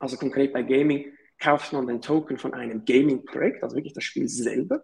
[0.00, 4.28] Also konkret bei Gaming, kauft man den Token von einem Gaming-Projekt, also wirklich das Spiel
[4.28, 4.82] selber?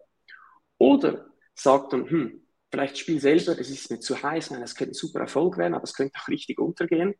[0.78, 4.74] Oder sagt man, hm, vielleicht das Spiel selber, es ist mir zu heiß, nein, es
[4.74, 7.14] könnte ein super Erfolg werden, aber es könnte auch richtig untergehen.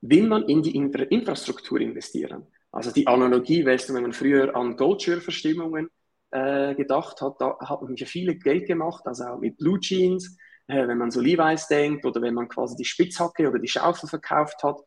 [0.00, 2.46] Will man in die Infra Infrastruktur investieren?
[2.70, 5.90] Also die Analogie, weißt du, wenn man früher an Goldschürverstimmungen
[6.30, 10.36] äh, gedacht hat, da hat man ja viele Geld gemacht, also auch mit Blue Jeans,
[10.66, 14.08] äh, wenn man so Levi's denkt oder wenn man quasi die Spitzhacke oder die Schaufel
[14.08, 14.78] verkauft hat,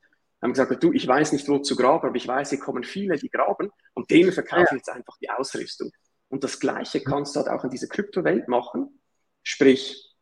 [0.41, 3.17] haben gesagt, du, ich weiß nicht, wo zu graben, aber ich weiß, hier kommen viele,
[3.17, 4.77] die graben und denen verkaufen ja.
[4.77, 5.91] jetzt einfach die Ausrüstung.
[6.29, 9.01] Und das Gleiche kannst du halt auch in dieser Kryptowelt machen.
[9.43, 10.15] Sprich,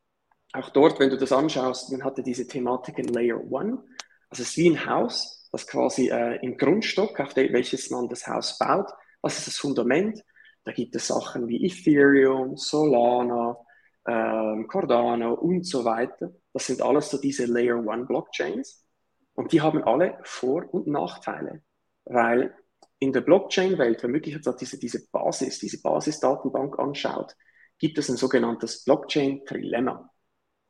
[0.54, 3.84] auch dort, wenn du das anschaust, man hatte diese Thematik in Layer One.
[4.30, 8.28] Also es ist wie ein Haus, das quasi äh, im Grundstock, auf welches man das
[8.28, 8.88] Haus baut,
[9.22, 10.24] was ist das Fundament?
[10.64, 13.58] Da gibt es Sachen wie Ethereum, Solana,
[14.08, 16.32] ähm, Cardano und so weiter.
[16.54, 18.86] Das sind alles so diese Layer One Blockchains.
[19.34, 21.64] Und die haben alle Vor- und Nachteile,
[22.06, 22.54] weil
[23.00, 27.36] in der Blockchain-Welt, wenn man wirklich diese, diese Basis, diese Basisdatenbank anschaut,
[27.78, 30.10] gibt es ein sogenanntes Blockchain-Trilemma.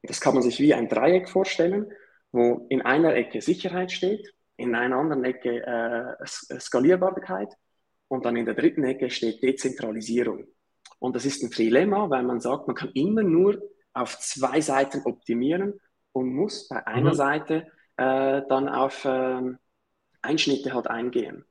[0.04, 1.92] Das kann man sich wie ein Dreieck vorstellen,
[2.32, 7.52] wo in einer Ecke Sicherheit steht, in einer anderen Ecke äh, Skalierbarkeit
[8.10, 10.46] und dann in der dritten Ecke steht Dezentralisierung.
[11.00, 13.62] Und das ist ein Trilemma, weil man sagt, man kann immer nur
[13.94, 15.80] auf zwei Seiten optimieren
[16.12, 17.16] und muss bei einer mhm.
[17.16, 17.56] Seite
[17.96, 19.42] äh, dann auf äh,
[20.22, 21.46] Einschnitte halt eingehen.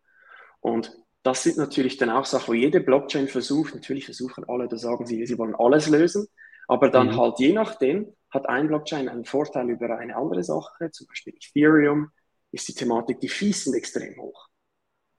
[0.61, 0.93] Und
[1.23, 5.07] das sind natürlich dann auch Sachen, wo jede Blockchain versucht, natürlich versuchen alle, da sagen
[5.07, 6.27] sie, sie wollen alles lösen,
[6.67, 7.17] aber dann mhm.
[7.17, 12.11] halt je nachdem hat ein Blockchain einen Vorteil über eine andere Sache, zum Beispiel Ethereum
[12.51, 14.48] ist die Thematik, die Fees sind extrem hoch.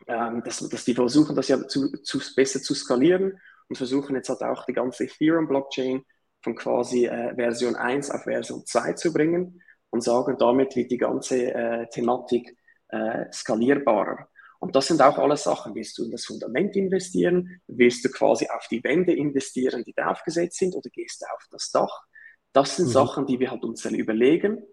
[0.09, 4.29] Ähm, dass, dass die versuchen, das ja zu, zu, besser zu skalieren und versuchen jetzt
[4.29, 6.03] halt auch die ganze Ethereum-Blockchain
[6.41, 10.97] von quasi äh, Version 1 auf Version 2 zu bringen und sagen, damit wird die
[10.97, 14.27] ganze äh, Thematik äh, skalierbarer.
[14.57, 15.75] Und das sind auch alles Sachen.
[15.75, 17.61] Willst du in das Fundament investieren?
[17.67, 21.45] Willst du quasi auf die Wände investieren, die da aufgesetzt sind, oder gehst du auf
[21.51, 22.01] das Dach?
[22.51, 22.93] Das sind mhm.
[22.93, 24.63] Sachen, die wir halt uns dann überlegen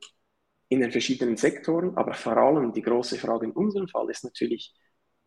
[0.70, 1.94] in den verschiedenen Sektoren.
[1.99, 4.75] Aber vor allem die große Frage in unserem Fall ist natürlich,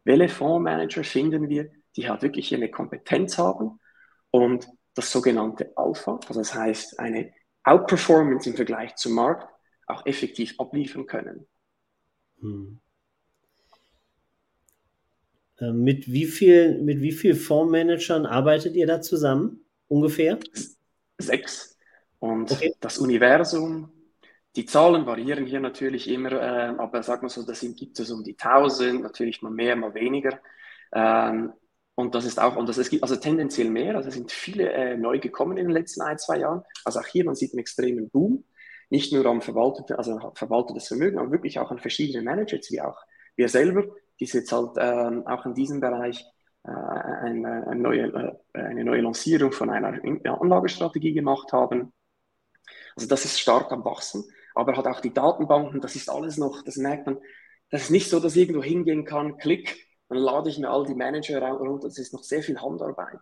[0.04, 3.80] welche Fondsmanager finden wir, die halt wirklich eine Kompetenz haben
[4.32, 7.32] und das sogenannte Alpha, also das heißt eine
[7.64, 9.48] Outperformance im Vergleich zum Markt,
[9.88, 11.48] auch effektiv abliefern können.
[12.40, 12.80] Hm.
[15.60, 19.66] Äh, mit wie viel, mit wie viel Fondsmanagern arbeitet ihr da zusammen?
[19.88, 20.40] Ungefähr?
[21.18, 21.78] Sechs.
[22.20, 22.74] Und okay.
[22.80, 23.92] das Universum,
[24.56, 28.24] die Zahlen variieren hier natürlich immer, äh, aber sagen wir so, da gibt es um
[28.24, 30.40] die 1000, natürlich mal mehr, mal weniger.
[30.92, 31.54] Ähm,
[31.96, 34.98] und das ist auch, und das ist also tendenziell mehr, also es sind viele äh,
[34.98, 36.64] neu gekommen in den letzten ein, zwei Jahren.
[36.86, 38.46] Also auch hier, man sieht einen extremen Boom
[38.90, 42.98] nicht nur am verwalteten, also verwaltetes Vermögen, aber wirklich auch an verschiedenen Managers, wie auch
[43.36, 43.84] wir selber,
[44.20, 46.26] die jetzt halt ähm, auch in diesem Bereich
[46.64, 50.00] äh, eine, eine, neue, äh, eine neue Lancierung von einer
[50.42, 51.94] Anlagestrategie gemacht haben.
[52.96, 54.26] Also das ist stark am Wachsen,
[54.60, 57.18] aber hat auch die Datenbanken, das ist alles noch, das merkt man,
[57.70, 60.86] das ist nicht so, dass ich irgendwo hingehen kann, klick, dann lade ich mir all
[60.86, 63.20] die Manager runter, das ist noch sehr viel Handarbeit.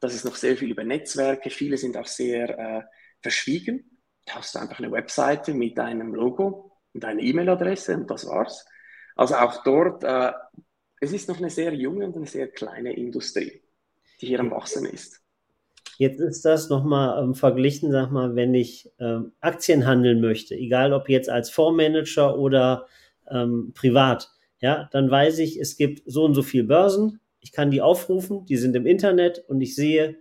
[0.00, 2.82] Das ist noch sehr viel über Netzwerke, viele sind auch sehr äh,
[3.20, 3.98] verschwiegen
[4.34, 8.66] hast du einfach eine Webseite mit deinem Logo und deiner E-Mail-Adresse und das war's.
[9.16, 10.32] Also auch dort, äh,
[11.00, 13.62] es ist noch eine sehr junge und eine sehr kleine Industrie,
[14.20, 15.22] die hier am Wachsen ist.
[15.98, 20.92] Jetzt ist das nochmal ähm, verglichen, sag mal, wenn ich ähm, Aktien handeln möchte, egal
[20.92, 22.86] ob jetzt als Fondsmanager oder
[23.28, 24.30] ähm, privat,
[24.60, 28.46] ja, dann weiß ich, es gibt so und so viele Börsen, ich kann die aufrufen,
[28.46, 30.16] die sind im Internet und ich sehe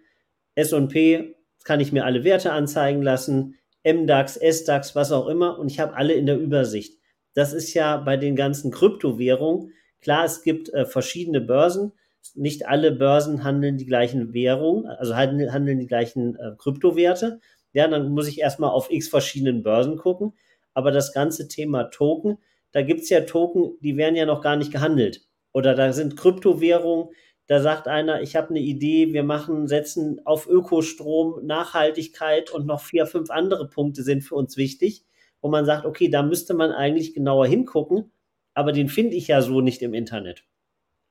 [0.55, 3.53] S&P, kann ich mir alle Werte anzeigen lassen,
[3.85, 6.97] MDAX, SDAX, was auch immer und ich habe alle in der Übersicht.
[7.35, 11.91] Das ist ja bei den ganzen Kryptowährungen, klar, es gibt äh, verschiedene Börsen,
[12.35, 17.39] nicht alle Börsen handeln die gleichen Währungen, also handeln, die gleichen äh, Kryptowerte.
[17.73, 20.33] Ja, dann muss ich erstmal auf x verschiedenen Börsen gucken.
[20.73, 22.37] Aber das ganze Thema Token,
[22.71, 25.25] da gibt es ja Token, die werden ja noch gar nicht gehandelt.
[25.53, 27.09] Oder da sind Kryptowährungen,
[27.47, 32.81] da sagt einer, ich habe eine Idee, wir machen, setzen auf Ökostrom, Nachhaltigkeit und noch
[32.81, 35.05] vier, fünf andere Punkte sind für uns wichtig,
[35.41, 38.11] wo man sagt, okay, da müsste man eigentlich genauer hingucken,
[38.53, 40.43] aber den finde ich ja so nicht im Internet.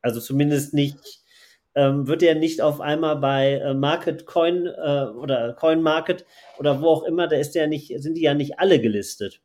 [0.06, 0.96] Also zumindest nicht,
[1.74, 6.24] ähm, wird er nicht auf einmal bei äh, Market Coin äh, oder Coin Market
[6.60, 9.42] oder wo auch immer, da ist der nicht, sind die ja nicht alle gelistet.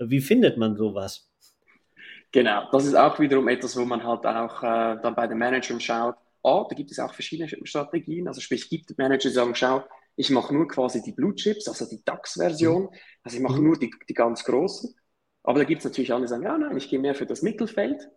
[0.00, 1.30] Wie findet man sowas?
[2.32, 5.78] Genau, das ist auch wiederum etwas, wo man halt auch äh, dann bei den Managern
[5.78, 8.26] schaut, ah, da gibt es auch verschiedene Strategien.
[8.26, 9.84] Also sprich, gibt Manager, die sagen, schau,
[10.16, 12.88] ich mache nur quasi die Blue Chips, also die DAX-Version, mhm.
[13.22, 13.64] also ich mache mhm.
[13.64, 14.92] nur die, die ganz großen.
[15.44, 17.42] Aber da gibt es natürlich andere, die sagen, ja, nein, ich gehe mehr für das
[17.42, 18.10] Mittelfeld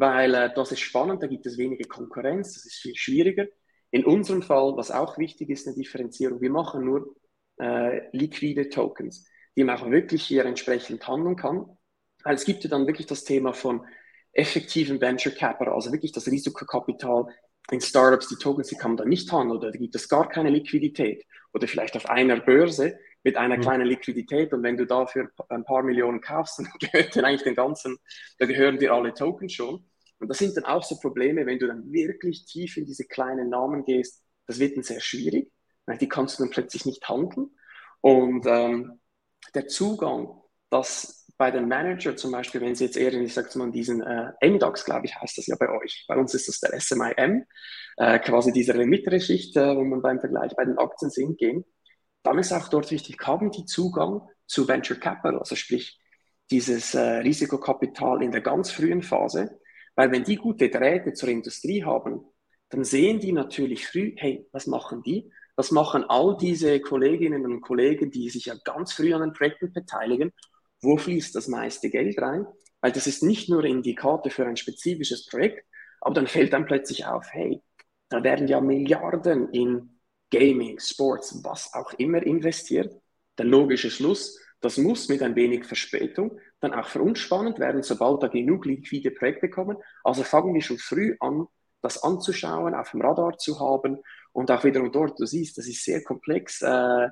[0.00, 3.46] weil äh, das ist spannend, da gibt es weniger Konkurrenz, das ist viel schwieriger.
[3.90, 7.16] In unserem Fall, was auch wichtig ist, eine Differenzierung, wir machen nur
[7.58, 11.66] äh, liquide Tokens, die man auch wirklich hier entsprechend handeln kann.
[12.24, 13.86] Weil es gibt ja dann wirklich das Thema von
[14.32, 17.26] effektiven Venture Capital, also wirklich das Risikokapital
[17.70, 20.28] in Startups, die Tokens, die kann man dann nicht handeln oder da gibt es gar
[20.28, 23.62] keine Liquidität oder vielleicht auf einer Börse mit einer mhm.
[23.62, 27.54] kleinen Liquidität und wenn du dafür ein paar Millionen kaufst, dann gehört dir eigentlich den
[27.54, 27.98] ganzen,
[28.38, 29.84] da gehören dir alle Tokens schon.
[30.20, 33.50] Und das sind dann auch so Probleme, wenn du dann wirklich tief in diese kleinen
[33.50, 35.52] Namen gehst, das wird dann sehr schwierig,
[36.00, 37.50] die kannst du dann plötzlich nicht handeln.
[38.00, 39.00] Und ähm,
[39.54, 43.70] der Zugang, dass bei den Manager zum Beispiel, wenn sie jetzt eher, ich sag's mal,
[43.70, 46.04] diesen äh, MDAX, glaube ich, heißt das ja bei euch.
[46.08, 47.44] Bei uns ist das der SMIM,
[47.96, 51.64] äh, quasi diese mittlere Schicht, äh, wo man beim Vergleich bei den Aktien sind, gehen
[52.22, 56.00] dann ist auch dort wichtig, haben die Zugang zu Venture Capital, also sprich
[56.50, 59.60] dieses äh, Risikokapital in der ganz frühen Phase,
[59.94, 62.20] weil wenn die gute Drähte zur Industrie haben,
[62.70, 65.30] dann sehen die natürlich früh, hey, was machen die?
[65.56, 69.72] Was machen all diese Kolleginnen und Kollegen, die sich ja ganz früh an den Projekten
[69.72, 70.32] beteiligen?
[70.80, 72.46] Wo fließt das meiste Geld rein?
[72.80, 75.66] Weil das ist nicht nur Indikator für ein spezifisches Projekt,
[76.00, 77.60] aber dann fällt dann plötzlich auf, hey,
[78.08, 79.97] da werden ja Milliarden in
[80.30, 82.94] Gaming, Sports, was auch immer investiert.
[83.38, 87.82] Der logische Schluss, das muss mit ein wenig Verspätung dann auch für uns spannend werden,
[87.82, 89.76] sobald da genug liquide Projekte kommen.
[90.02, 91.46] Also fangen wir schon früh an,
[91.82, 93.98] das anzuschauen, auf dem Radar zu haben
[94.32, 97.08] und auch wiederum dort, du siehst, das ist sehr komplex, äh,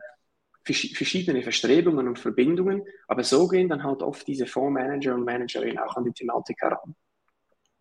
[0.64, 5.96] verschiedene Verstrebungen und Verbindungen, aber so gehen dann halt oft diese Fondsmanager und Managerinnen auch
[5.96, 6.96] an die Thematik heran.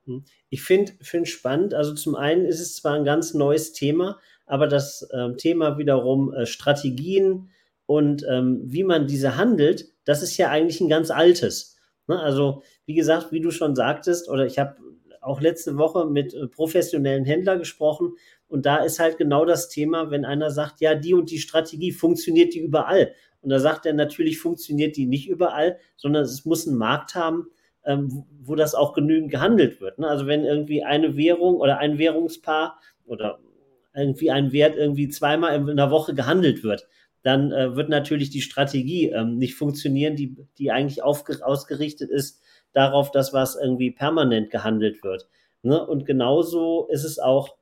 [0.05, 0.23] Hm.
[0.49, 4.67] Ich finde find spannend, also zum einen ist es zwar ein ganz neues Thema, aber
[4.67, 7.49] das ähm, Thema wiederum äh, Strategien
[7.85, 11.77] und ähm, wie man diese handelt, das ist ja eigentlich ein ganz altes.
[12.07, 12.19] Ne?
[12.19, 14.75] Also wie gesagt, wie du schon sagtest, oder ich habe
[15.21, 18.13] auch letzte Woche mit äh, professionellen Händlern gesprochen
[18.47, 21.91] und da ist halt genau das Thema, wenn einer sagt, ja, die und die Strategie
[21.91, 23.13] funktioniert die überall.
[23.41, 27.47] Und da sagt er natürlich, funktioniert die nicht überall, sondern es muss einen Markt haben,
[27.85, 29.99] ähm, wo das auch genügend gehandelt wird.
[29.99, 30.07] Ne?
[30.07, 33.39] Also wenn irgendwie eine Währung oder ein Währungspaar oder
[33.95, 36.87] irgendwie ein Wert irgendwie zweimal in einer Woche gehandelt wird,
[37.23, 43.09] dann äh, wird natürlich die Strategie ähm, nicht funktionieren, die, die eigentlich ausgerichtet ist darauf,
[43.11, 45.27] dass was irgendwie permanent gehandelt wird.
[45.63, 45.83] Ne?
[45.85, 47.57] Und genauso ist es auch,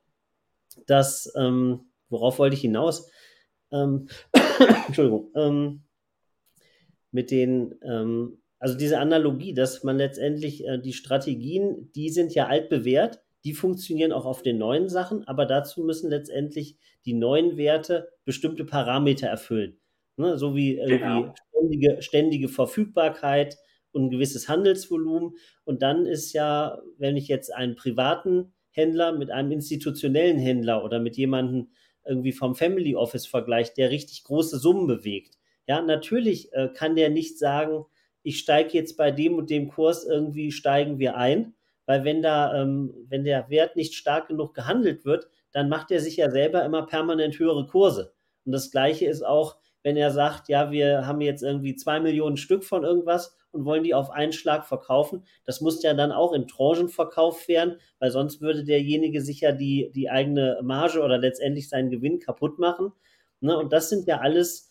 [0.86, 3.10] dass, ähm, worauf wollte ich hinaus?
[3.72, 4.08] Ähm,
[4.86, 5.84] Entschuldigung, ähm,
[7.10, 12.48] mit den, ähm, also diese Analogie, dass man letztendlich äh, die Strategien, die sind ja
[12.48, 18.08] altbewährt die funktionieren auch auf den neuen Sachen, aber dazu müssen letztendlich die neuen Werte
[18.24, 19.78] bestimmte Parameter erfüllen.
[20.16, 20.38] Ne?
[20.38, 21.34] So wie irgendwie genau.
[21.50, 23.58] ständige, ständige Verfügbarkeit
[23.92, 25.36] und ein gewisses Handelsvolumen.
[25.64, 30.98] Und dann ist ja, wenn ich jetzt einen privaten Händler mit einem institutionellen Händler oder
[30.98, 31.68] mit jemandem
[32.04, 35.36] irgendwie vom Family Office vergleicht, der richtig große Summen bewegt.
[35.66, 37.84] Ja, natürlich äh, kann der nicht sagen,
[38.22, 41.54] ich steige jetzt bei dem und dem Kurs irgendwie steigen wir ein,
[41.86, 46.00] weil wenn da, ähm, wenn der Wert nicht stark genug gehandelt wird, dann macht er
[46.00, 48.12] sich ja selber immer permanent höhere Kurse.
[48.44, 52.38] Und das Gleiche ist auch, wenn er sagt, ja, wir haben jetzt irgendwie zwei Millionen
[52.38, 55.24] Stück von irgendwas und wollen die auf einen Schlag verkaufen.
[55.44, 59.52] Das muss ja dann auch in Tranchen verkauft werden, weil sonst würde derjenige sich ja
[59.52, 62.92] die, die eigene Marge oder letztendlich seinen Gewinn kaputt machen.
[63.40, 63.56] Ne?
[63.56, 64.70] Und das sind ja alles,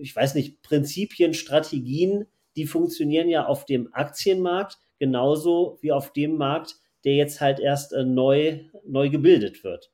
[0.00, 2.26] ich weiß nicht, Prinzipien, Strategien,
[2.56, 7.92] die funktionieren ja auf dem Aktienmarkt genauso wie auf dem Markt, der jetzt halt erst
[7.92, 9.90] äh, neu, neu gebildet wird.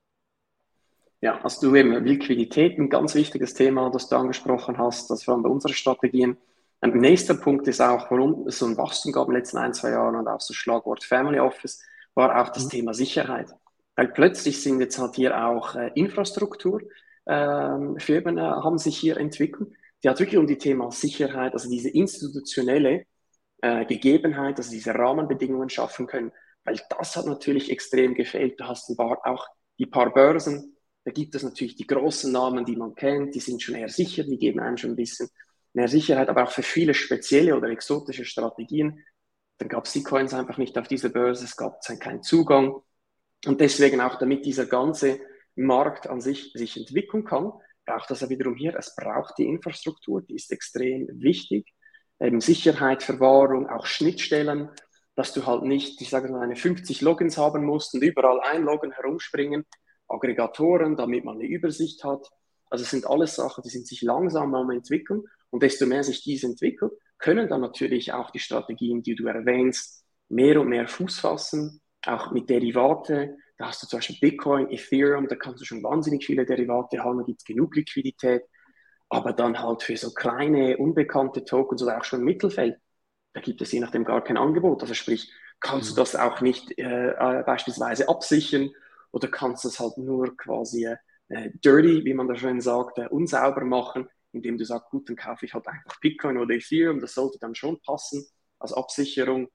[1.22, 5.46] Ja, also du eben Liquidität, ein ganz wichtiges Thema, das du angesprochen hast, das waren
[5.46, 6.36] unsere Strategien.
[6.82, 9.72] Ein nächster Punkt ist auch, warum es so ein Wachstum gab in den letzten ein,
[9.72, 11.82] zwei Jahren und auch das Schlagwort Family Office,
[12.14, 12.70] war auch das mhm.
[12.70, 13.48] Thema Sicherheit.
[13.96, 16.86] Weil plötzlich sind jetzt halt hier auch äh, Infrastrukturfirmen
[17.26, 19.70] ähm, äh, haben sich hier entwickelt,
[20.04, 23.06] die hat wirklich um die Thema Sicherheit, also diese institutionelle
[23.62, 26.32] äh, Gegebenheit, also diese Rahmenbedingungen schaffen können.
[26.64, 28.60] Weil das hat natürlich extrem gefehlt.
[28.60, 29.46] Du hast ein paar, auch
[29.78, 33.62] die paar Börsen, da gibt es natürlich die großen Namen, die man kennt, die sind
[33.62, 35.30] schon eher sicher, die geben einem schon ein bisschen
[35.72, 39.02] mehr Sicherheit, aber auch für viele spezielle oder exotische Strategien,
[39.58, 42.82] dann gab es die Coins einfach nicht auf dieser Börse, es gab keinen Zugang.
[43.46, 45.20] Und deswegen auch, damit dieser ganze
[45.54, 47.52] Markt an sich sich entwickeln kann,
[47.84, 51.72] braucht das ja wiederum hier, es braucht die Infrastruktur, die ist extrem wichtig.
[52.20, 54.70] Eben Sicherheit, Verwahrung, auch Schnittstellen,
[55.14, 58.92] dass du halt nicht, ich sage mal, eine 50 Logins haben musst und überall einloggen,
[58.92, 59.64] herumspringen,
[60.08, 62.26] Aggregatoren, damit man eine Übersicht hat.
[62.70, 66.22] Also es sind alles Sachen, die sind sich langsam am entwickeln und desto mehr sich
[66.22, 71.20] diese entwickelt, können dann natürlich auch die Strategien, die du erwähnst, mehr und mehr Fuß
[71.20, 73.36] fassen, auch mit Derivate.
[73.56, 77.18] Da hast du zum Beispiel Bitcoin, Ethereum, da kannst du schon wahnsinnig viele Derivate haben,
[77.18, 78.42] da gibt es genug Liquidität.
[79.08, 82.78] Aber dann halt für so kleine, unbekannte Tokens oder auch schon im Mittelfeld,
[83.32, 84.82] da gibt es je nachdem gar kein Angebot.
[84.82, 85.98] Also sprich, kannst du mhm.
[85.98, 88.70] das auch nicht äh, äh beispielsweise absichern
[89.12, 90.84] oder kannst du es halt nur quasi
[91.28, 95.16] äh, dirty, wie man da schön sagt, äh, unsauber machen, indem du sagst, gut, dann
[95.16, 98.26] kaufe ich halt einfach Bitcoin oder Ethereum, das sollte dann schon passen
[98.58, 99.48] als Absicherung.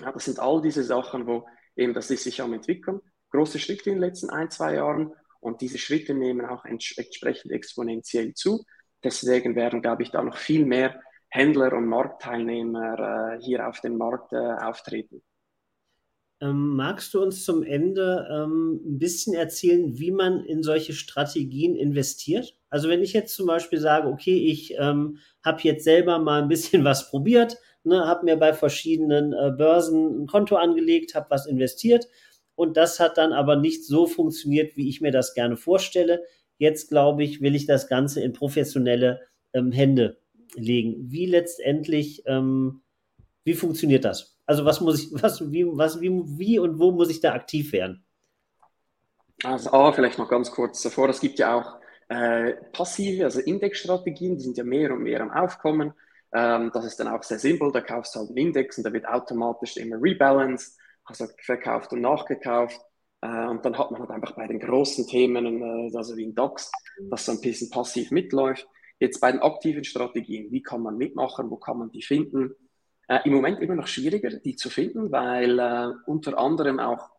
[0.00, 3.00] Ja, das sind all diese Sachen, wo eben das ist sich am entwickeln.
[3.30, 8.34] Große Schritte in den letzten ein, zwei Jahren und diese Schritte nehmen auch entsprechend exponentiell
[8.34, 8.64] zu.
[9.04, 13.96] Deswegen werden, glaube ich, da noch viel mehr Händler und Marktteilnehmer äh, hier auf dem
[13.96, 15.22] Markt äh, auftreten.
[16.40, 21.74] Ähm, magst du uns zum Ende ähm, ein bisschen erzählen, wie man in solche Strategien
[21.74, 22.54] investiert?
[22.68, 26.48] Also wenn ich jetzt zum Beispiel sage, okay, ich ähm, habe jetzt selber mal ein
[26.48, 31.46] bisschen was probiert, ne, habe mir bei verschiedenen äh, Börsen ein Konto angelegt, habe was
[31.46, 32.06] investiert
[32.54, 36.24] und das hat dann aber nicht so funktioniert, wie ich mir das gerne vorstelle.
[36.58, 39.20] Jetzt glaube ich, will ich das Ganze in professionelle
[39.52, 40.18] ähm, Hände
[40.54, 41.10] legen.
[41.10, 42.82] Wie letztendlich, ähm,
[43.44, 44.38] wie funktioniert das?
[44.46, 47.72] Also was muss ich, was, wie, was, wie, wie und wo muss ich da aktiv
[47.72, 48.04] werden?
[49.44, 51.76] Also A, vielleicht noch ganz kurz davor, es gibt ja auch
[52.08, 55.92] äh, passive, also Indexstrategien, die sind ja mehr und mehr am Aufkommen.
[56.32, 58.92] Ähm, das ist dann auch sehr simpel, da kaufst du halt einen Index und der
[58.92, 62.80] wird automatisch immer rebalanced, also verkauft und nachgekauft.
[63.20, 66.34] Äh, und dann hat man halt einfach bei den großen Themen, äh, also wie in
[66.34, 66.70] DAX,
[67.10, 68.68] das so ein bisschen passiv mitläuft.
[68.98, 72.54] Jetzt bei den aktiven Strategien, wie kann man mitmachen, wo kann man die finden?
[73.08, 77.10] Äh, Im Moment immer noch schwieriger, die zu finden, weil äh, unter anderem auch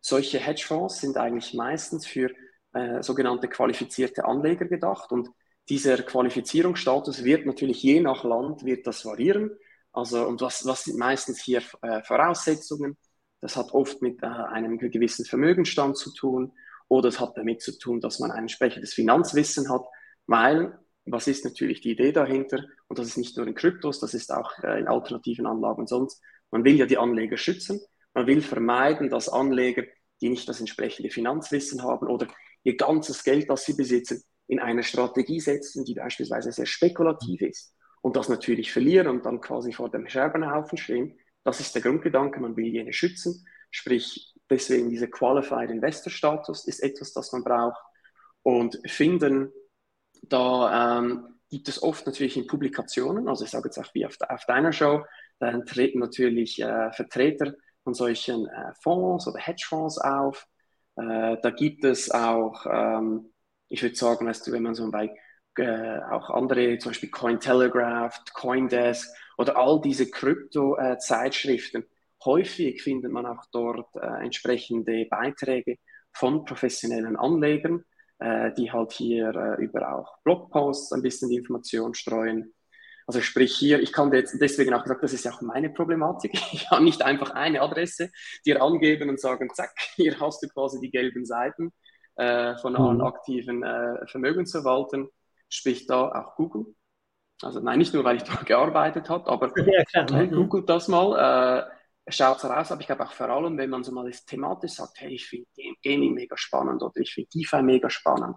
[0.00, 2.30] solche Hedgefonds sind eigentlich meistens für
[2.74, 5.30] äh, sogenannte qualifizierte Anleger gedacht und
[5.68, 9.50] dieser Qualifizierungsstatus wird natürlich je nach Land wird das variieren.
[9.92, 12.98] Also und was, was sind meistens hier äh, Voraussetzungen?
[13.44, 16.52] Das hat oft mit äh, einem gewissen Vermögensstand zu tun
[16.88, 19.84] oder es hat damit zu tun, dass man ein entsprechendes Finanzwissen hat,
[20.26, 22.64] weil was ist natürlich die Idee dahinter?
[22.88, 25.90] Und das ist nicht nur in Kryptos, das ist auch äh, in alternativen Anlagen und
[25.90, 26.22] sonst.
[26.50, 27.82] Man will ja die Anleger schützen.
[28.14, 29.82] Man will vermeiden, dass Anleger,
[30.22, 32.26] die nicht das entsprechende Finanzwissen haben oder
[32.62, 37.74] ihr ganzes Geld, das sie besitzen, in eine Strategie setzen, die beispielsweise sehr spekulativ ist
[38.00, 41.18] und das natürlich verlieren und dann quasi vor dem Scherbenhaufen stehen.
[41.44, 43.46] Das ist der Grundgedanke, man will jene schützen.
[43.70, 47.80] Sprich, deswegen dieser Qualified Investor Status ist etwas, das man braucht.
[48.42, 49.52] Und finden
[50.28, 54.16] da ähm, gibt es oft natürlich in Publikationen, also ich sage jetzt auch wie auf,
[54.28, 55.04] auf deiner Show,
[55.38, 60.46] dann treten natürlich äh, Vertreter von solchen äh, Fonds oder Hedgefonds auf.
[60.96, 63.32] Äh, da gibt es auch, ähm,
[63.68, 65.14] ich würde sagen, weißt du, wenn man so bei
[65.58, 71.84] äh, auch andere, zum Beispiel Cointelegraph, Coindesk oder all diese Krypto-Zeitschriften,
[72.24, 75.76] häufig findet man auch dort äh, entsprechende Beiträge
[76.12, 77.84] von professionellen Anlegern
[78.18, 82.54] äh, die halt hier äh, über auch Blogposts ein bisschen die Information streuen.
[83.06, 86.32] Also sprich hier, ich kann jetzt deswegen auch gesagt, das ist ja auch meine Problematik.
[86.52, 88.10] Ich kann nicht einfach eine Adresse
[88.46, 91.72] dir angeben und sagen, zack, hier hast du quasi die gelben Seiten
[92.16, 93.04] äh, von allen mhm.
[93.04, 95.08] aktiven äh, Vermögensverwaltern.
[95.54, 96.74] Sprich da auch Google.
[97.42, 100.26] Also nein, nicht nur, weil ich da gearbeitet habe, aber ja, klar.
[100.26, 101.68] googelt das mal.
[102.06, 104.24] Äh, schaut so raus, aber ich glaube auch vor allem, wenn man so mal das
[104.24, 105.46] thematisch sagt, hey, ich finde
[105.82, 108.36] Gaming mega spannend oder ich finde DeFi mega spannend,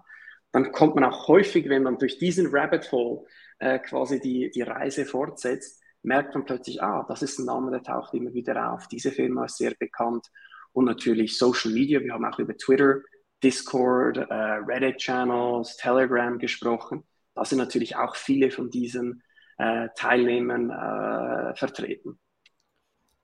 [0.52, 3.26] dann kommt man auch häufig, wenn man durch diesen Rabbit Hole
[3.58, 7.82] äh, quasi die, die Reise fortsetzt, merkt man plötzlich, ah, das ist ein Name, der
[7.82, 8.88] taucht immer wieder auf.
[8.88, 10.26] Diese Firma ist sehr bekannt.
[10.72, 12.00] Und natürlich Social Media.
[12.00, 13.00] Wir haben auch über Twitter,
[13.42, 17.04] Discord, äh, Reddit-Channels, Telegram gesprochen.
[17.38, 19.22] Da sind natürlich auch viele von diesen
[19.58, 22.18] äh, Teilnehmern äh, vertreten.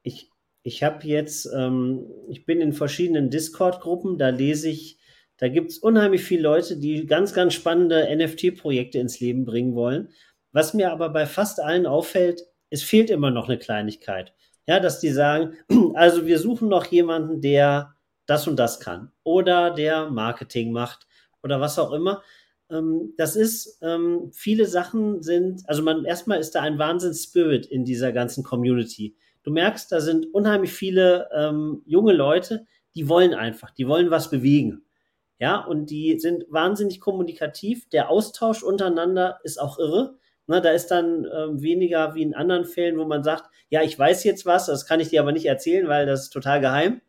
[0.02, 0.30] Ich,
[0.62, 4.98] ich habe jetzt, ähm, ich bin in verschiedenen Discord-Gruppen, da lese ich,
[5.38, 10.10] da gibt es unheimlich viele Leute, die ganz, ganz spannende NFT-Projekte ins Leben bringen wollen.
[10.52, 14.32] Was mir aber bei fast allen auffällt, es fehlt immer noch eine Kleinigkeit.
[14.66, 15.56] Ja, dass die sagen,
[15.94, 17.96] also wir suchen noch jemanden, der
[18.26, 21.08] das und das kann oder der Marketing macht
[21.42, 22.22] oder was auch immer.
[22.70, 27.84] Ähm, das ist, ähm, viele Sachen sind, also man, erstmal ist da ein Wahnsinns-Spirit in
[27.84, 29.16] dieser ganzen Community.
[29.42, 34.30] Du merkst, da sind unheimlich viele ähm, junge Leute, die wollen einfach, die wollen was
[34.30, 34.84] bewegen.
[35.38, 37.88] Ja, und die sind wahnsinnig kommunikativ.
[37.90, 40.16] Der Austausch untereinander ist auch irre.
[40.46, 43.98] Na, da ist dann ähm, weniger wie in anderen Fällen, wo man sagt, ja, ich
[43.98, 47.00] weiß jetzt was, das kann ich dir aber nicht erzählen, weil das ist total geheim.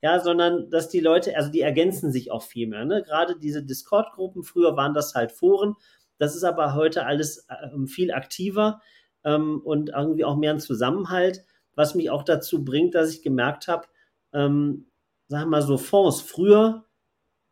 [0.00, 2.84] Ja, sondern dass die Leute, also die ergänzen sich auch viel mehr.
[2.84, 3.02] Ne?
[3.02, 5.74] Gerade diese Discord-Gruppen, früher waren das halt Foren,
[6.18, 8.80] das ist aber heute alles ähm, viel aktiver
[9.24, 11.44] ähm, und irgendwie auch mehr ein Zusammenhalt,
[11.74, 13.86] was mich auch dazu bringt, dass ich gemerkt habe,
[14.32, 14.86] ähm,
[15.28, 16.20] sagen wir mal so Fonds.
[16.20, 16.84] Früher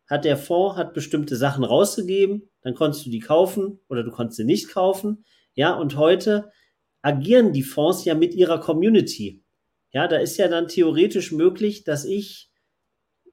[0.05, 4.37] hat der Fonds hat bestimmte Sachen rausgegeben, dann konntest du die kaufen oder du konntest
[4.37, 5.25] sie nicht kaufen.
[5.53, 6.51] Ja, und heute
[7.01, 9.43] agieren die Fonds ja mit ihrer Community.
[9.91, 12.51] Ja, da ist ja dann theoretisch möglich, dass ich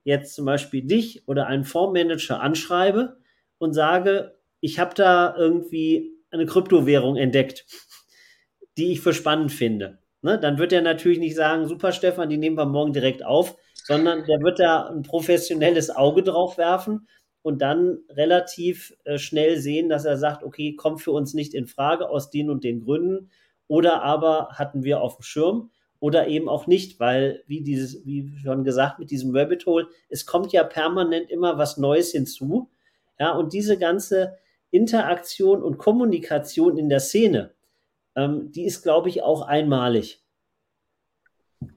[0.05, 3.19] jetzt zum Beispiel dich oder einen Fondsmanager anschreibe
[3.59, 7.67] und sage, ich habe da irgendwie eine Kryptowährung entdeckt,
[8.79, 9.99] die ich für spannend finde.
[10.23, 10.39] Ne?
[10.39, 14.25] Dann wird er natürlich nicht sagen, super Stefan, die nehmen wir morgen direkt auf, sondern
[14.27, 17.09] der wird da ein professionelles Auge drauf werfen
[17.43, 21.67] und dann relativ äh, schnell sehen, dass er sagt, okay, kommt für uns nicht in
[21.67, 23.31] Frage aus den und den Gründen
[23.67, 25.71] oder aber hatten wir auf dem Schirm
[26.05, 30.27] oder eben auch nicht, weil wie dieses, wie schon gesagt, mit diesem Rabbit Hole, es
[30.27, 32.71] kommt ja permanent immer was Neues hinzu.
[33.19, 34.37] Ja, und diese ganze
[34.71, 37.55] Interaktion und Kommunikation in der Szene,
[38.17, 40.23] ähm, die ist, glaube ich, auch einmalig.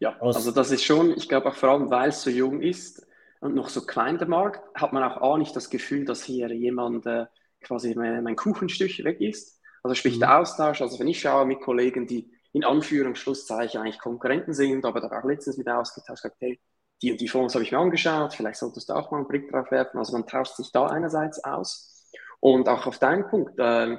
[0.02, 3.08] Ja, also das ist schon, ich glaube auch vor allem, weil es so jung ist,
[3.40, 6.52] und noch so klein der Markt, hat man auch auch nicht das Gefühl, dass hier
[6.52, 7.28] jemand äh,
[7.62, 9.62] quasi mein, mein, Kuchenstück weg ist.
[9.84, 10.20] Also sprich mhm.
[10.22, 15.00] der Austausch, also wenn ich schaue mit Kollegen, die in Anführungsschlusszeichen eigentlich Konkurrenten sind, aber
[15.00, 16.60] da auch letztens wieder ausgetauscht, gesagt, hey,
[17.04, 19.52] die und die Fonds habe ich mir angeschaut, vielleicht solltest du auch mal einen Blick
[19.52, 20.00] drauf werfen.
[20.00, 23.98] Also man tauscht sich da einerseits aus und auch auf deinen Punkt, äh,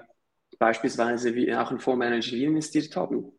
[0.59, 3.31] beispielsweise wie auch ein Fondsmanager, die investiert haben,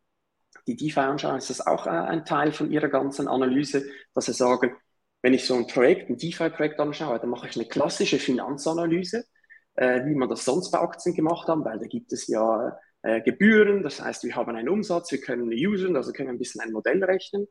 [0.68, 4.34] die DeFi anschauen, ist das auch äh, ein Teil von ihrer ganzen Analyse, dass sie
[4.34, 4.74] sagen,
[5.22, 9.26] wenn ich so ein Projekt, ein DeFi-Projekt anschaue, dann mache ich eine klassische Finanzanalyse,
[9.74, 13.22] äh, wie man das sonst bei Aktien gemacht haben, weil da gibt es ja äh,
[13.22, 16.72] Gebühren, das heißt, wir haben einen Umsatz, wir können usen, also können ein bisschen ein
[16.72, 17.48] Modell rechnen.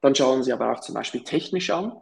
[0.00, 1.92] Dann schauen Sie aber auch zum Beispiel technisch an,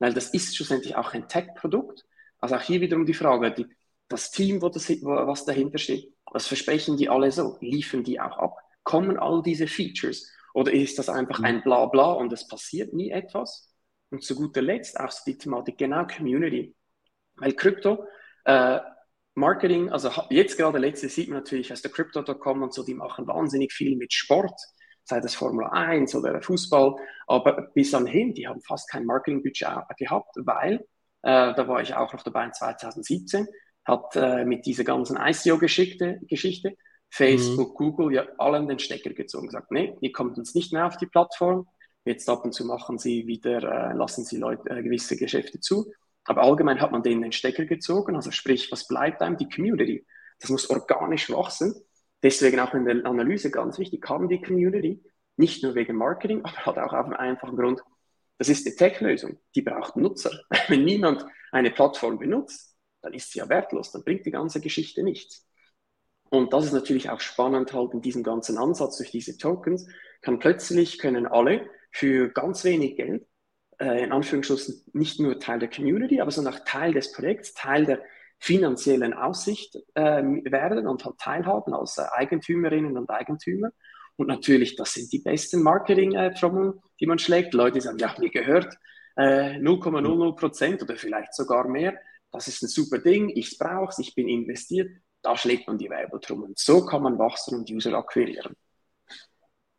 [0.00, 2.04] weil das ist schlussendlich auch ein Tech-Produkt.
[2.40, 3.66] Also auch hier wiederum die Frage, die,
[4.08, 7.56] das Team, wo das, was dahinter steht, was versprechen die alle so?
[7.60, 8.56] Liefern die auch ab?
[8.82, 10.30] Kommen all diese Features?
[10.52, 13.72] Oder ist das einfach ein Blabla und es passiert nie etwas?
[14.10, 16.74] Und zu guter Letzt auch die Thematik, genau Community.
[17.36, 18.06] Weil Krypto,
[18.44, 18.80] äh,
[19.34, 23.26] Marketing, also jetzt gerade letzte sieht man natürlich aus der Crypto.com und so, die machen
[23.26, 24.58] wahnsinnig viel mit Sport,
[25.04, 26.94] sei das Formel 1 oder Fußball,
[27.26, 30.76] aber bis anhin, die haben fast kein Marketingbudget gehabt, weil,
[31.22, 33.48] äh, da war ich auch noch dabei in 2017,
[33.84, 36.76] hat äh, mit dieser ganzen ICO-Geschichte Geschichte,
[37.10, 37.74] Facebook, mhm.
[37.74, 41.06] Google ja allen den Stecker gezogen, gesagt, nee, ihr kommt uns nicht mehr auf die
[41.06, 41.66] Plattform,
[42.04, 45.90] Jetzt ab und zu machen sie wieder, äh, lassen sie Leute äh, gewisse Geschäfte zu.
[46.24, 48.16] Aber allgemein hat man denen den Stecker gezogen.
[48.16, 49.36] Also sprich, was bleibt einem?
[49.36, 50.06] Die Community.
[50.40, 51.74] Das muss organisch wachsen.
[52.22, 55.02] Deswegen auch in der Analyse ganz wichtig, haben die Community
[55.36, 57.82] nicht nur wegen Marketing, aber halt auch auf einen einfachen Grund.
[58.38, 59.38] Das ist die Tech-Lösung.
[59.54, 60.30] Die braucht Nutzer.
[60.68, 63.92] Wenn niemand eine Plattform benutzt, dann ist sie ja wertlos.
[63.92, 65.46] Dann bringt die ganze Geschichte nichts.
[66.30, 69.86] Und das ist natürlich auch spannend halt in diesem ganzen Ansatz durch diese Tokens.
[70.22, 73.26] Kann plötzlich können alle für ganz wenig Geld,
[73.78, 78.00] in Anführungsschlussen nicht nur Teil der Community, aber sondern auch Teil des Projekts, Teil der
[78.38, 83.70] finanziellen Aussicht äh, werden und halt teilhaben als äh, Eigentümerinnen und Eigentümer.
[84.16, 87.54] Und natürlich, das sind die besten Marketing-Trommeln, äh, die man schlägt.
[87.54, 88.76] Leute sagen, ja, mir gehört
[89.16, 91.94] 0,00 äh, Prozent oder vielleicht sogar mehr.
[92.32, 94.90] Das ist ein super Ding, ich brauche es, ich bin investiert.
[95.22, 96.52] Da schlägt man die Werbetrommeln.
[96.56, 98.54] So kann man wachsen und User akquirieren.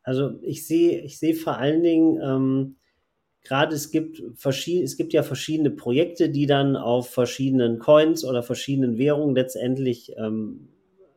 [0.01, 2.77] Also ich sehe, ich sehe vor allen Dingen, ähm,
[3.45, 8.43] gerade es gibt verschiedene, es gibt ja verschiedene Projekte, die dann auf verschiedenen Coins oder
[8.43, 10.69] verschiedenen Währungen letztendlich ähm,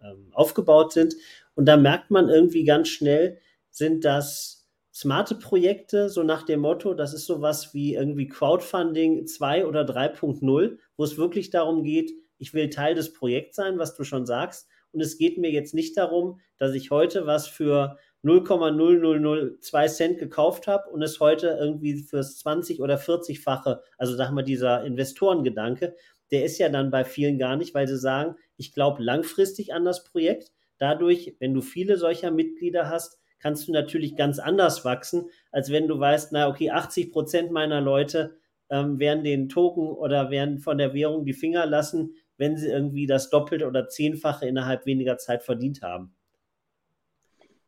[0.03, 1.17] ähm, aufgebaut sind.
[1.55, 3.39] Und da merkt man irgendwie ganz schnell,
[3.71, 9.67] Sind das smarte Projekte, so nach dem Motto, das ist sowas wie irgendwie Crowdfunding 2
[9.67, 14.05] oder 3.0, wo es wirklich darum geht, ich will Teil des Projekts sein, was du
[14.05, 14.69] schon sagst.
[14.93, 20.67] Und es geht mir jetzt nicht darum, dass ich heute was für 0,0002 Cent gekauft
[20.67, 25.95] habe und es heute irgendwie fürs 20 oder 40-fache, also sag mal, dieser Investorengedanke,
[26.31, 29.85] der ist ja dann bei vielen gar nicht, weil sie sagen, ich glaube langfristig an
[29.85, 30.53] das Projekt.
[30.79, 35.89] Dadurch, wenn du viele solcher Mitglieder hast, kannst du natürlich ganz anders wachsen, als wenn
[35.89, 38.37] du weißt, na okay, 80 Prozent meiner Leute
[38.71, 43.07] ähm, werden den Token oder werden von der Währung die Finger lassen, wenn sie irgendwie
[43.07, 46.15] das Doppelte oder Zehnfache innerhalb weniger Zeit verdient haben.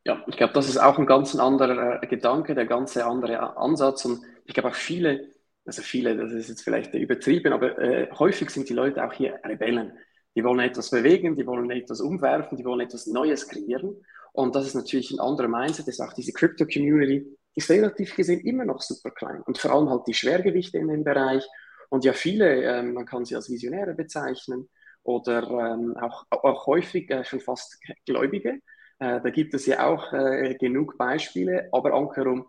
[0.05, 4.05] Ja, ich glaube, das ist auch ein ganz anderer äh, Gedanke, der ganze andere Ansatz.
[4.07, 5.29] Und ich glaube auch viele,
[5.67, 9.39] also viele, das ist jetzt vielleicht übertrieben, aber äh, häufig sind die Leute auch hier
[9.45, 9.93] Rebellen.
[10.35, 13.97] Die wollen etwas bewegen, die wollen etwas umwerfen, die wollen etwas Neues kreieren.
[14.33, 17.27] Und das ist natürlich ein anderer Mindset, das ist auch diese Crypto-Community,
[17.57, 19.43] ist relativ gesehen immer noch super klein.
[19.43, 21.45] Und vor allem halt die Schwergewichte in dem Bereich.
[21.91, 24.69] Und ja, viele, ähm, man kann sie als Visionäre bezeichnen
[25.03, 25.43] oder
[25.75, 28.61] ähm, auch, auch häufig äh, schon fast Gläubige.
[29.01, 32.47] Äh, da gibt es ja auch äh, genug Beispiele, aber Ankerum,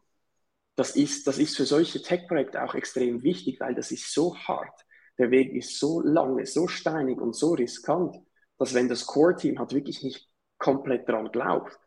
[0.76, 4.82] das ist, das ist für solche Tech-Projekte auch extrem wichtig, weil das ist so hart.
[5.20, 8.18] Der Weg ist so lange, so steinig und so riskant,
[8.60, 10.30] dass wenn das Core-Team hat wirklich nicht
[10.60, 11.80] komplett daran glaubt,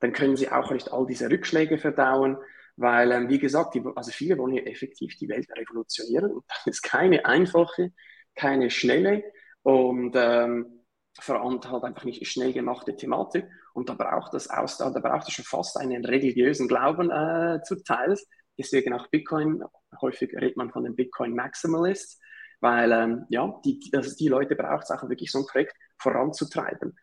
[0.00, 2.38] dann können sie auch nicht all diese Rückschläge verdauen,
[2.76, 6.66] weil, ähm, wie gesagt, die, also viele wollen ja effektiv die Welt revolutionieren und das
[6.66, 7.92] ist keine einfache,
[8.34, 9.24] keine schnelle
[9.62, 10.81] und ähm,
[11.20, 13.46] vor allem halt einfach nicht schnell gemachte Thematik.
[13.74, 17.82] Und da braucht es aus, da braucht es schon fast einen religiösen Glauben äh, zu
[17.82, 18.26] Teils.
[18.58, 19.62] Deswegen auch Bitcoin,
[20.00, 22.20] häufig redet man von den Bitcoin Maximalists,
[22.60, 26.96] weil ähm, ja, die, also die Leute braucht es auch wirklich so ein Projekt voranzutreiben.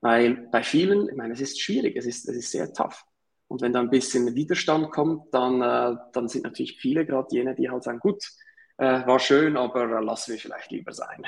[0.00, 3.02] Weil bei vielen, ich meine, es ist schwierig, es ist, es ist sehr tough.
[3.48, 7.54] Und wenn da ein bisschen Widerstand kommt, dann, äh, dann sind natürlich viele gerade jene,
[7.54, 8.22] die halt sagen, gut,
[8.78, 11.24] äh, war schön, aber lassen wir vielleicht lieber sein.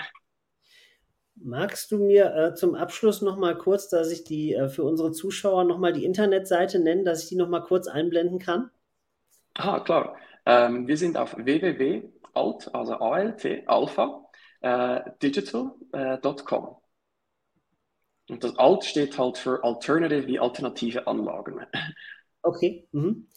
[1.42, 5.10] Magst du mir äh, zum Abschluss noch mal kurz, dass ich die äh, für unsere
[5.10, 8.70] Zuschauer noch mal die Internetseite nennen, dass ich die noch mal kurz einblenden kann?
[9.54, 10.16] Ah, klar.
[10.46, 14.24] Ähm, wir sind auf www.alt, also alt, alpha,
[14.60, 16.64] äh, digital.com.
[16.64, 21.60] Äh, Und das Alt steht halt für Alternative wie alternative Anlagen.
[22.42, 22.88] Okay.
[22.92, 23.28] Mhm.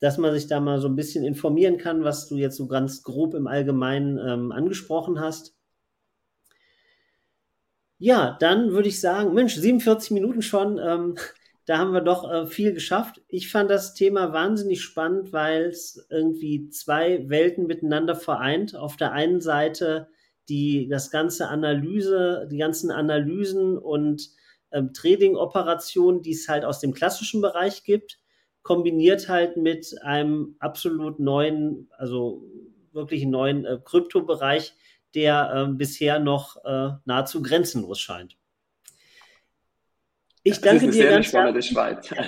[0.00, 3.02] Dass man sich da mal so ein bisschen informieren kann, was du jetzt so ganz
[3.02, 5.56] grob im Allgemeinen ähm, angesprochen hast.
[8.04, 10.78] Ja, dann würde ich sagen, Mensch, 47 Minuten schon.
[10.78, 11.14] Ähm,
[11.64, 13.22] da haben wir doch äh, viel geschafft.
[13.28, 18.76] Ich fand das Thema wahnsinnig spannend, weil es irgendwie zwei Welten miteinander vereint.
[18.76, 20.08] Auf der einen Seite
[20.50, 24.28] die das ganze Analyse, die ganzen Analysen und
[24.72, 28.18] ähm, Trading-Operationen, die es halt aus dem klassischen Bereich gibt,
[28.62, 32.44] kombiniert halt mit einem absolut neuen, also
[32.92, 34.74] wirklich neuen äh, Kryptobereich,
[35.14, 38.36] der äh, bisher noch äh, nahezu grenzenlos scheint.
[40.42, 41.76] Ich danke dir ganz herzlich.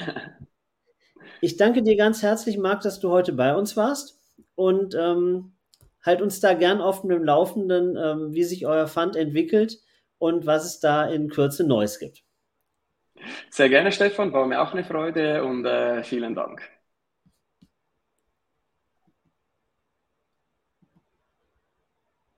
[1.43, 4.19] Ich danke dir ganz herzlich, Marc, dass du heute bei uns warst
[4.55, 5.53] und ähm,
[6.03, 9.79] halt uns da gern auf dem Laufenden, ähm, wie sich euer Fund entwickelt
[10.19, 12.25] und was es da in Kürze Neues gibt.
[13.51, 16.63] Sehr gerne, Stefan, war mir auch eine Freude und äh, vielen Dank.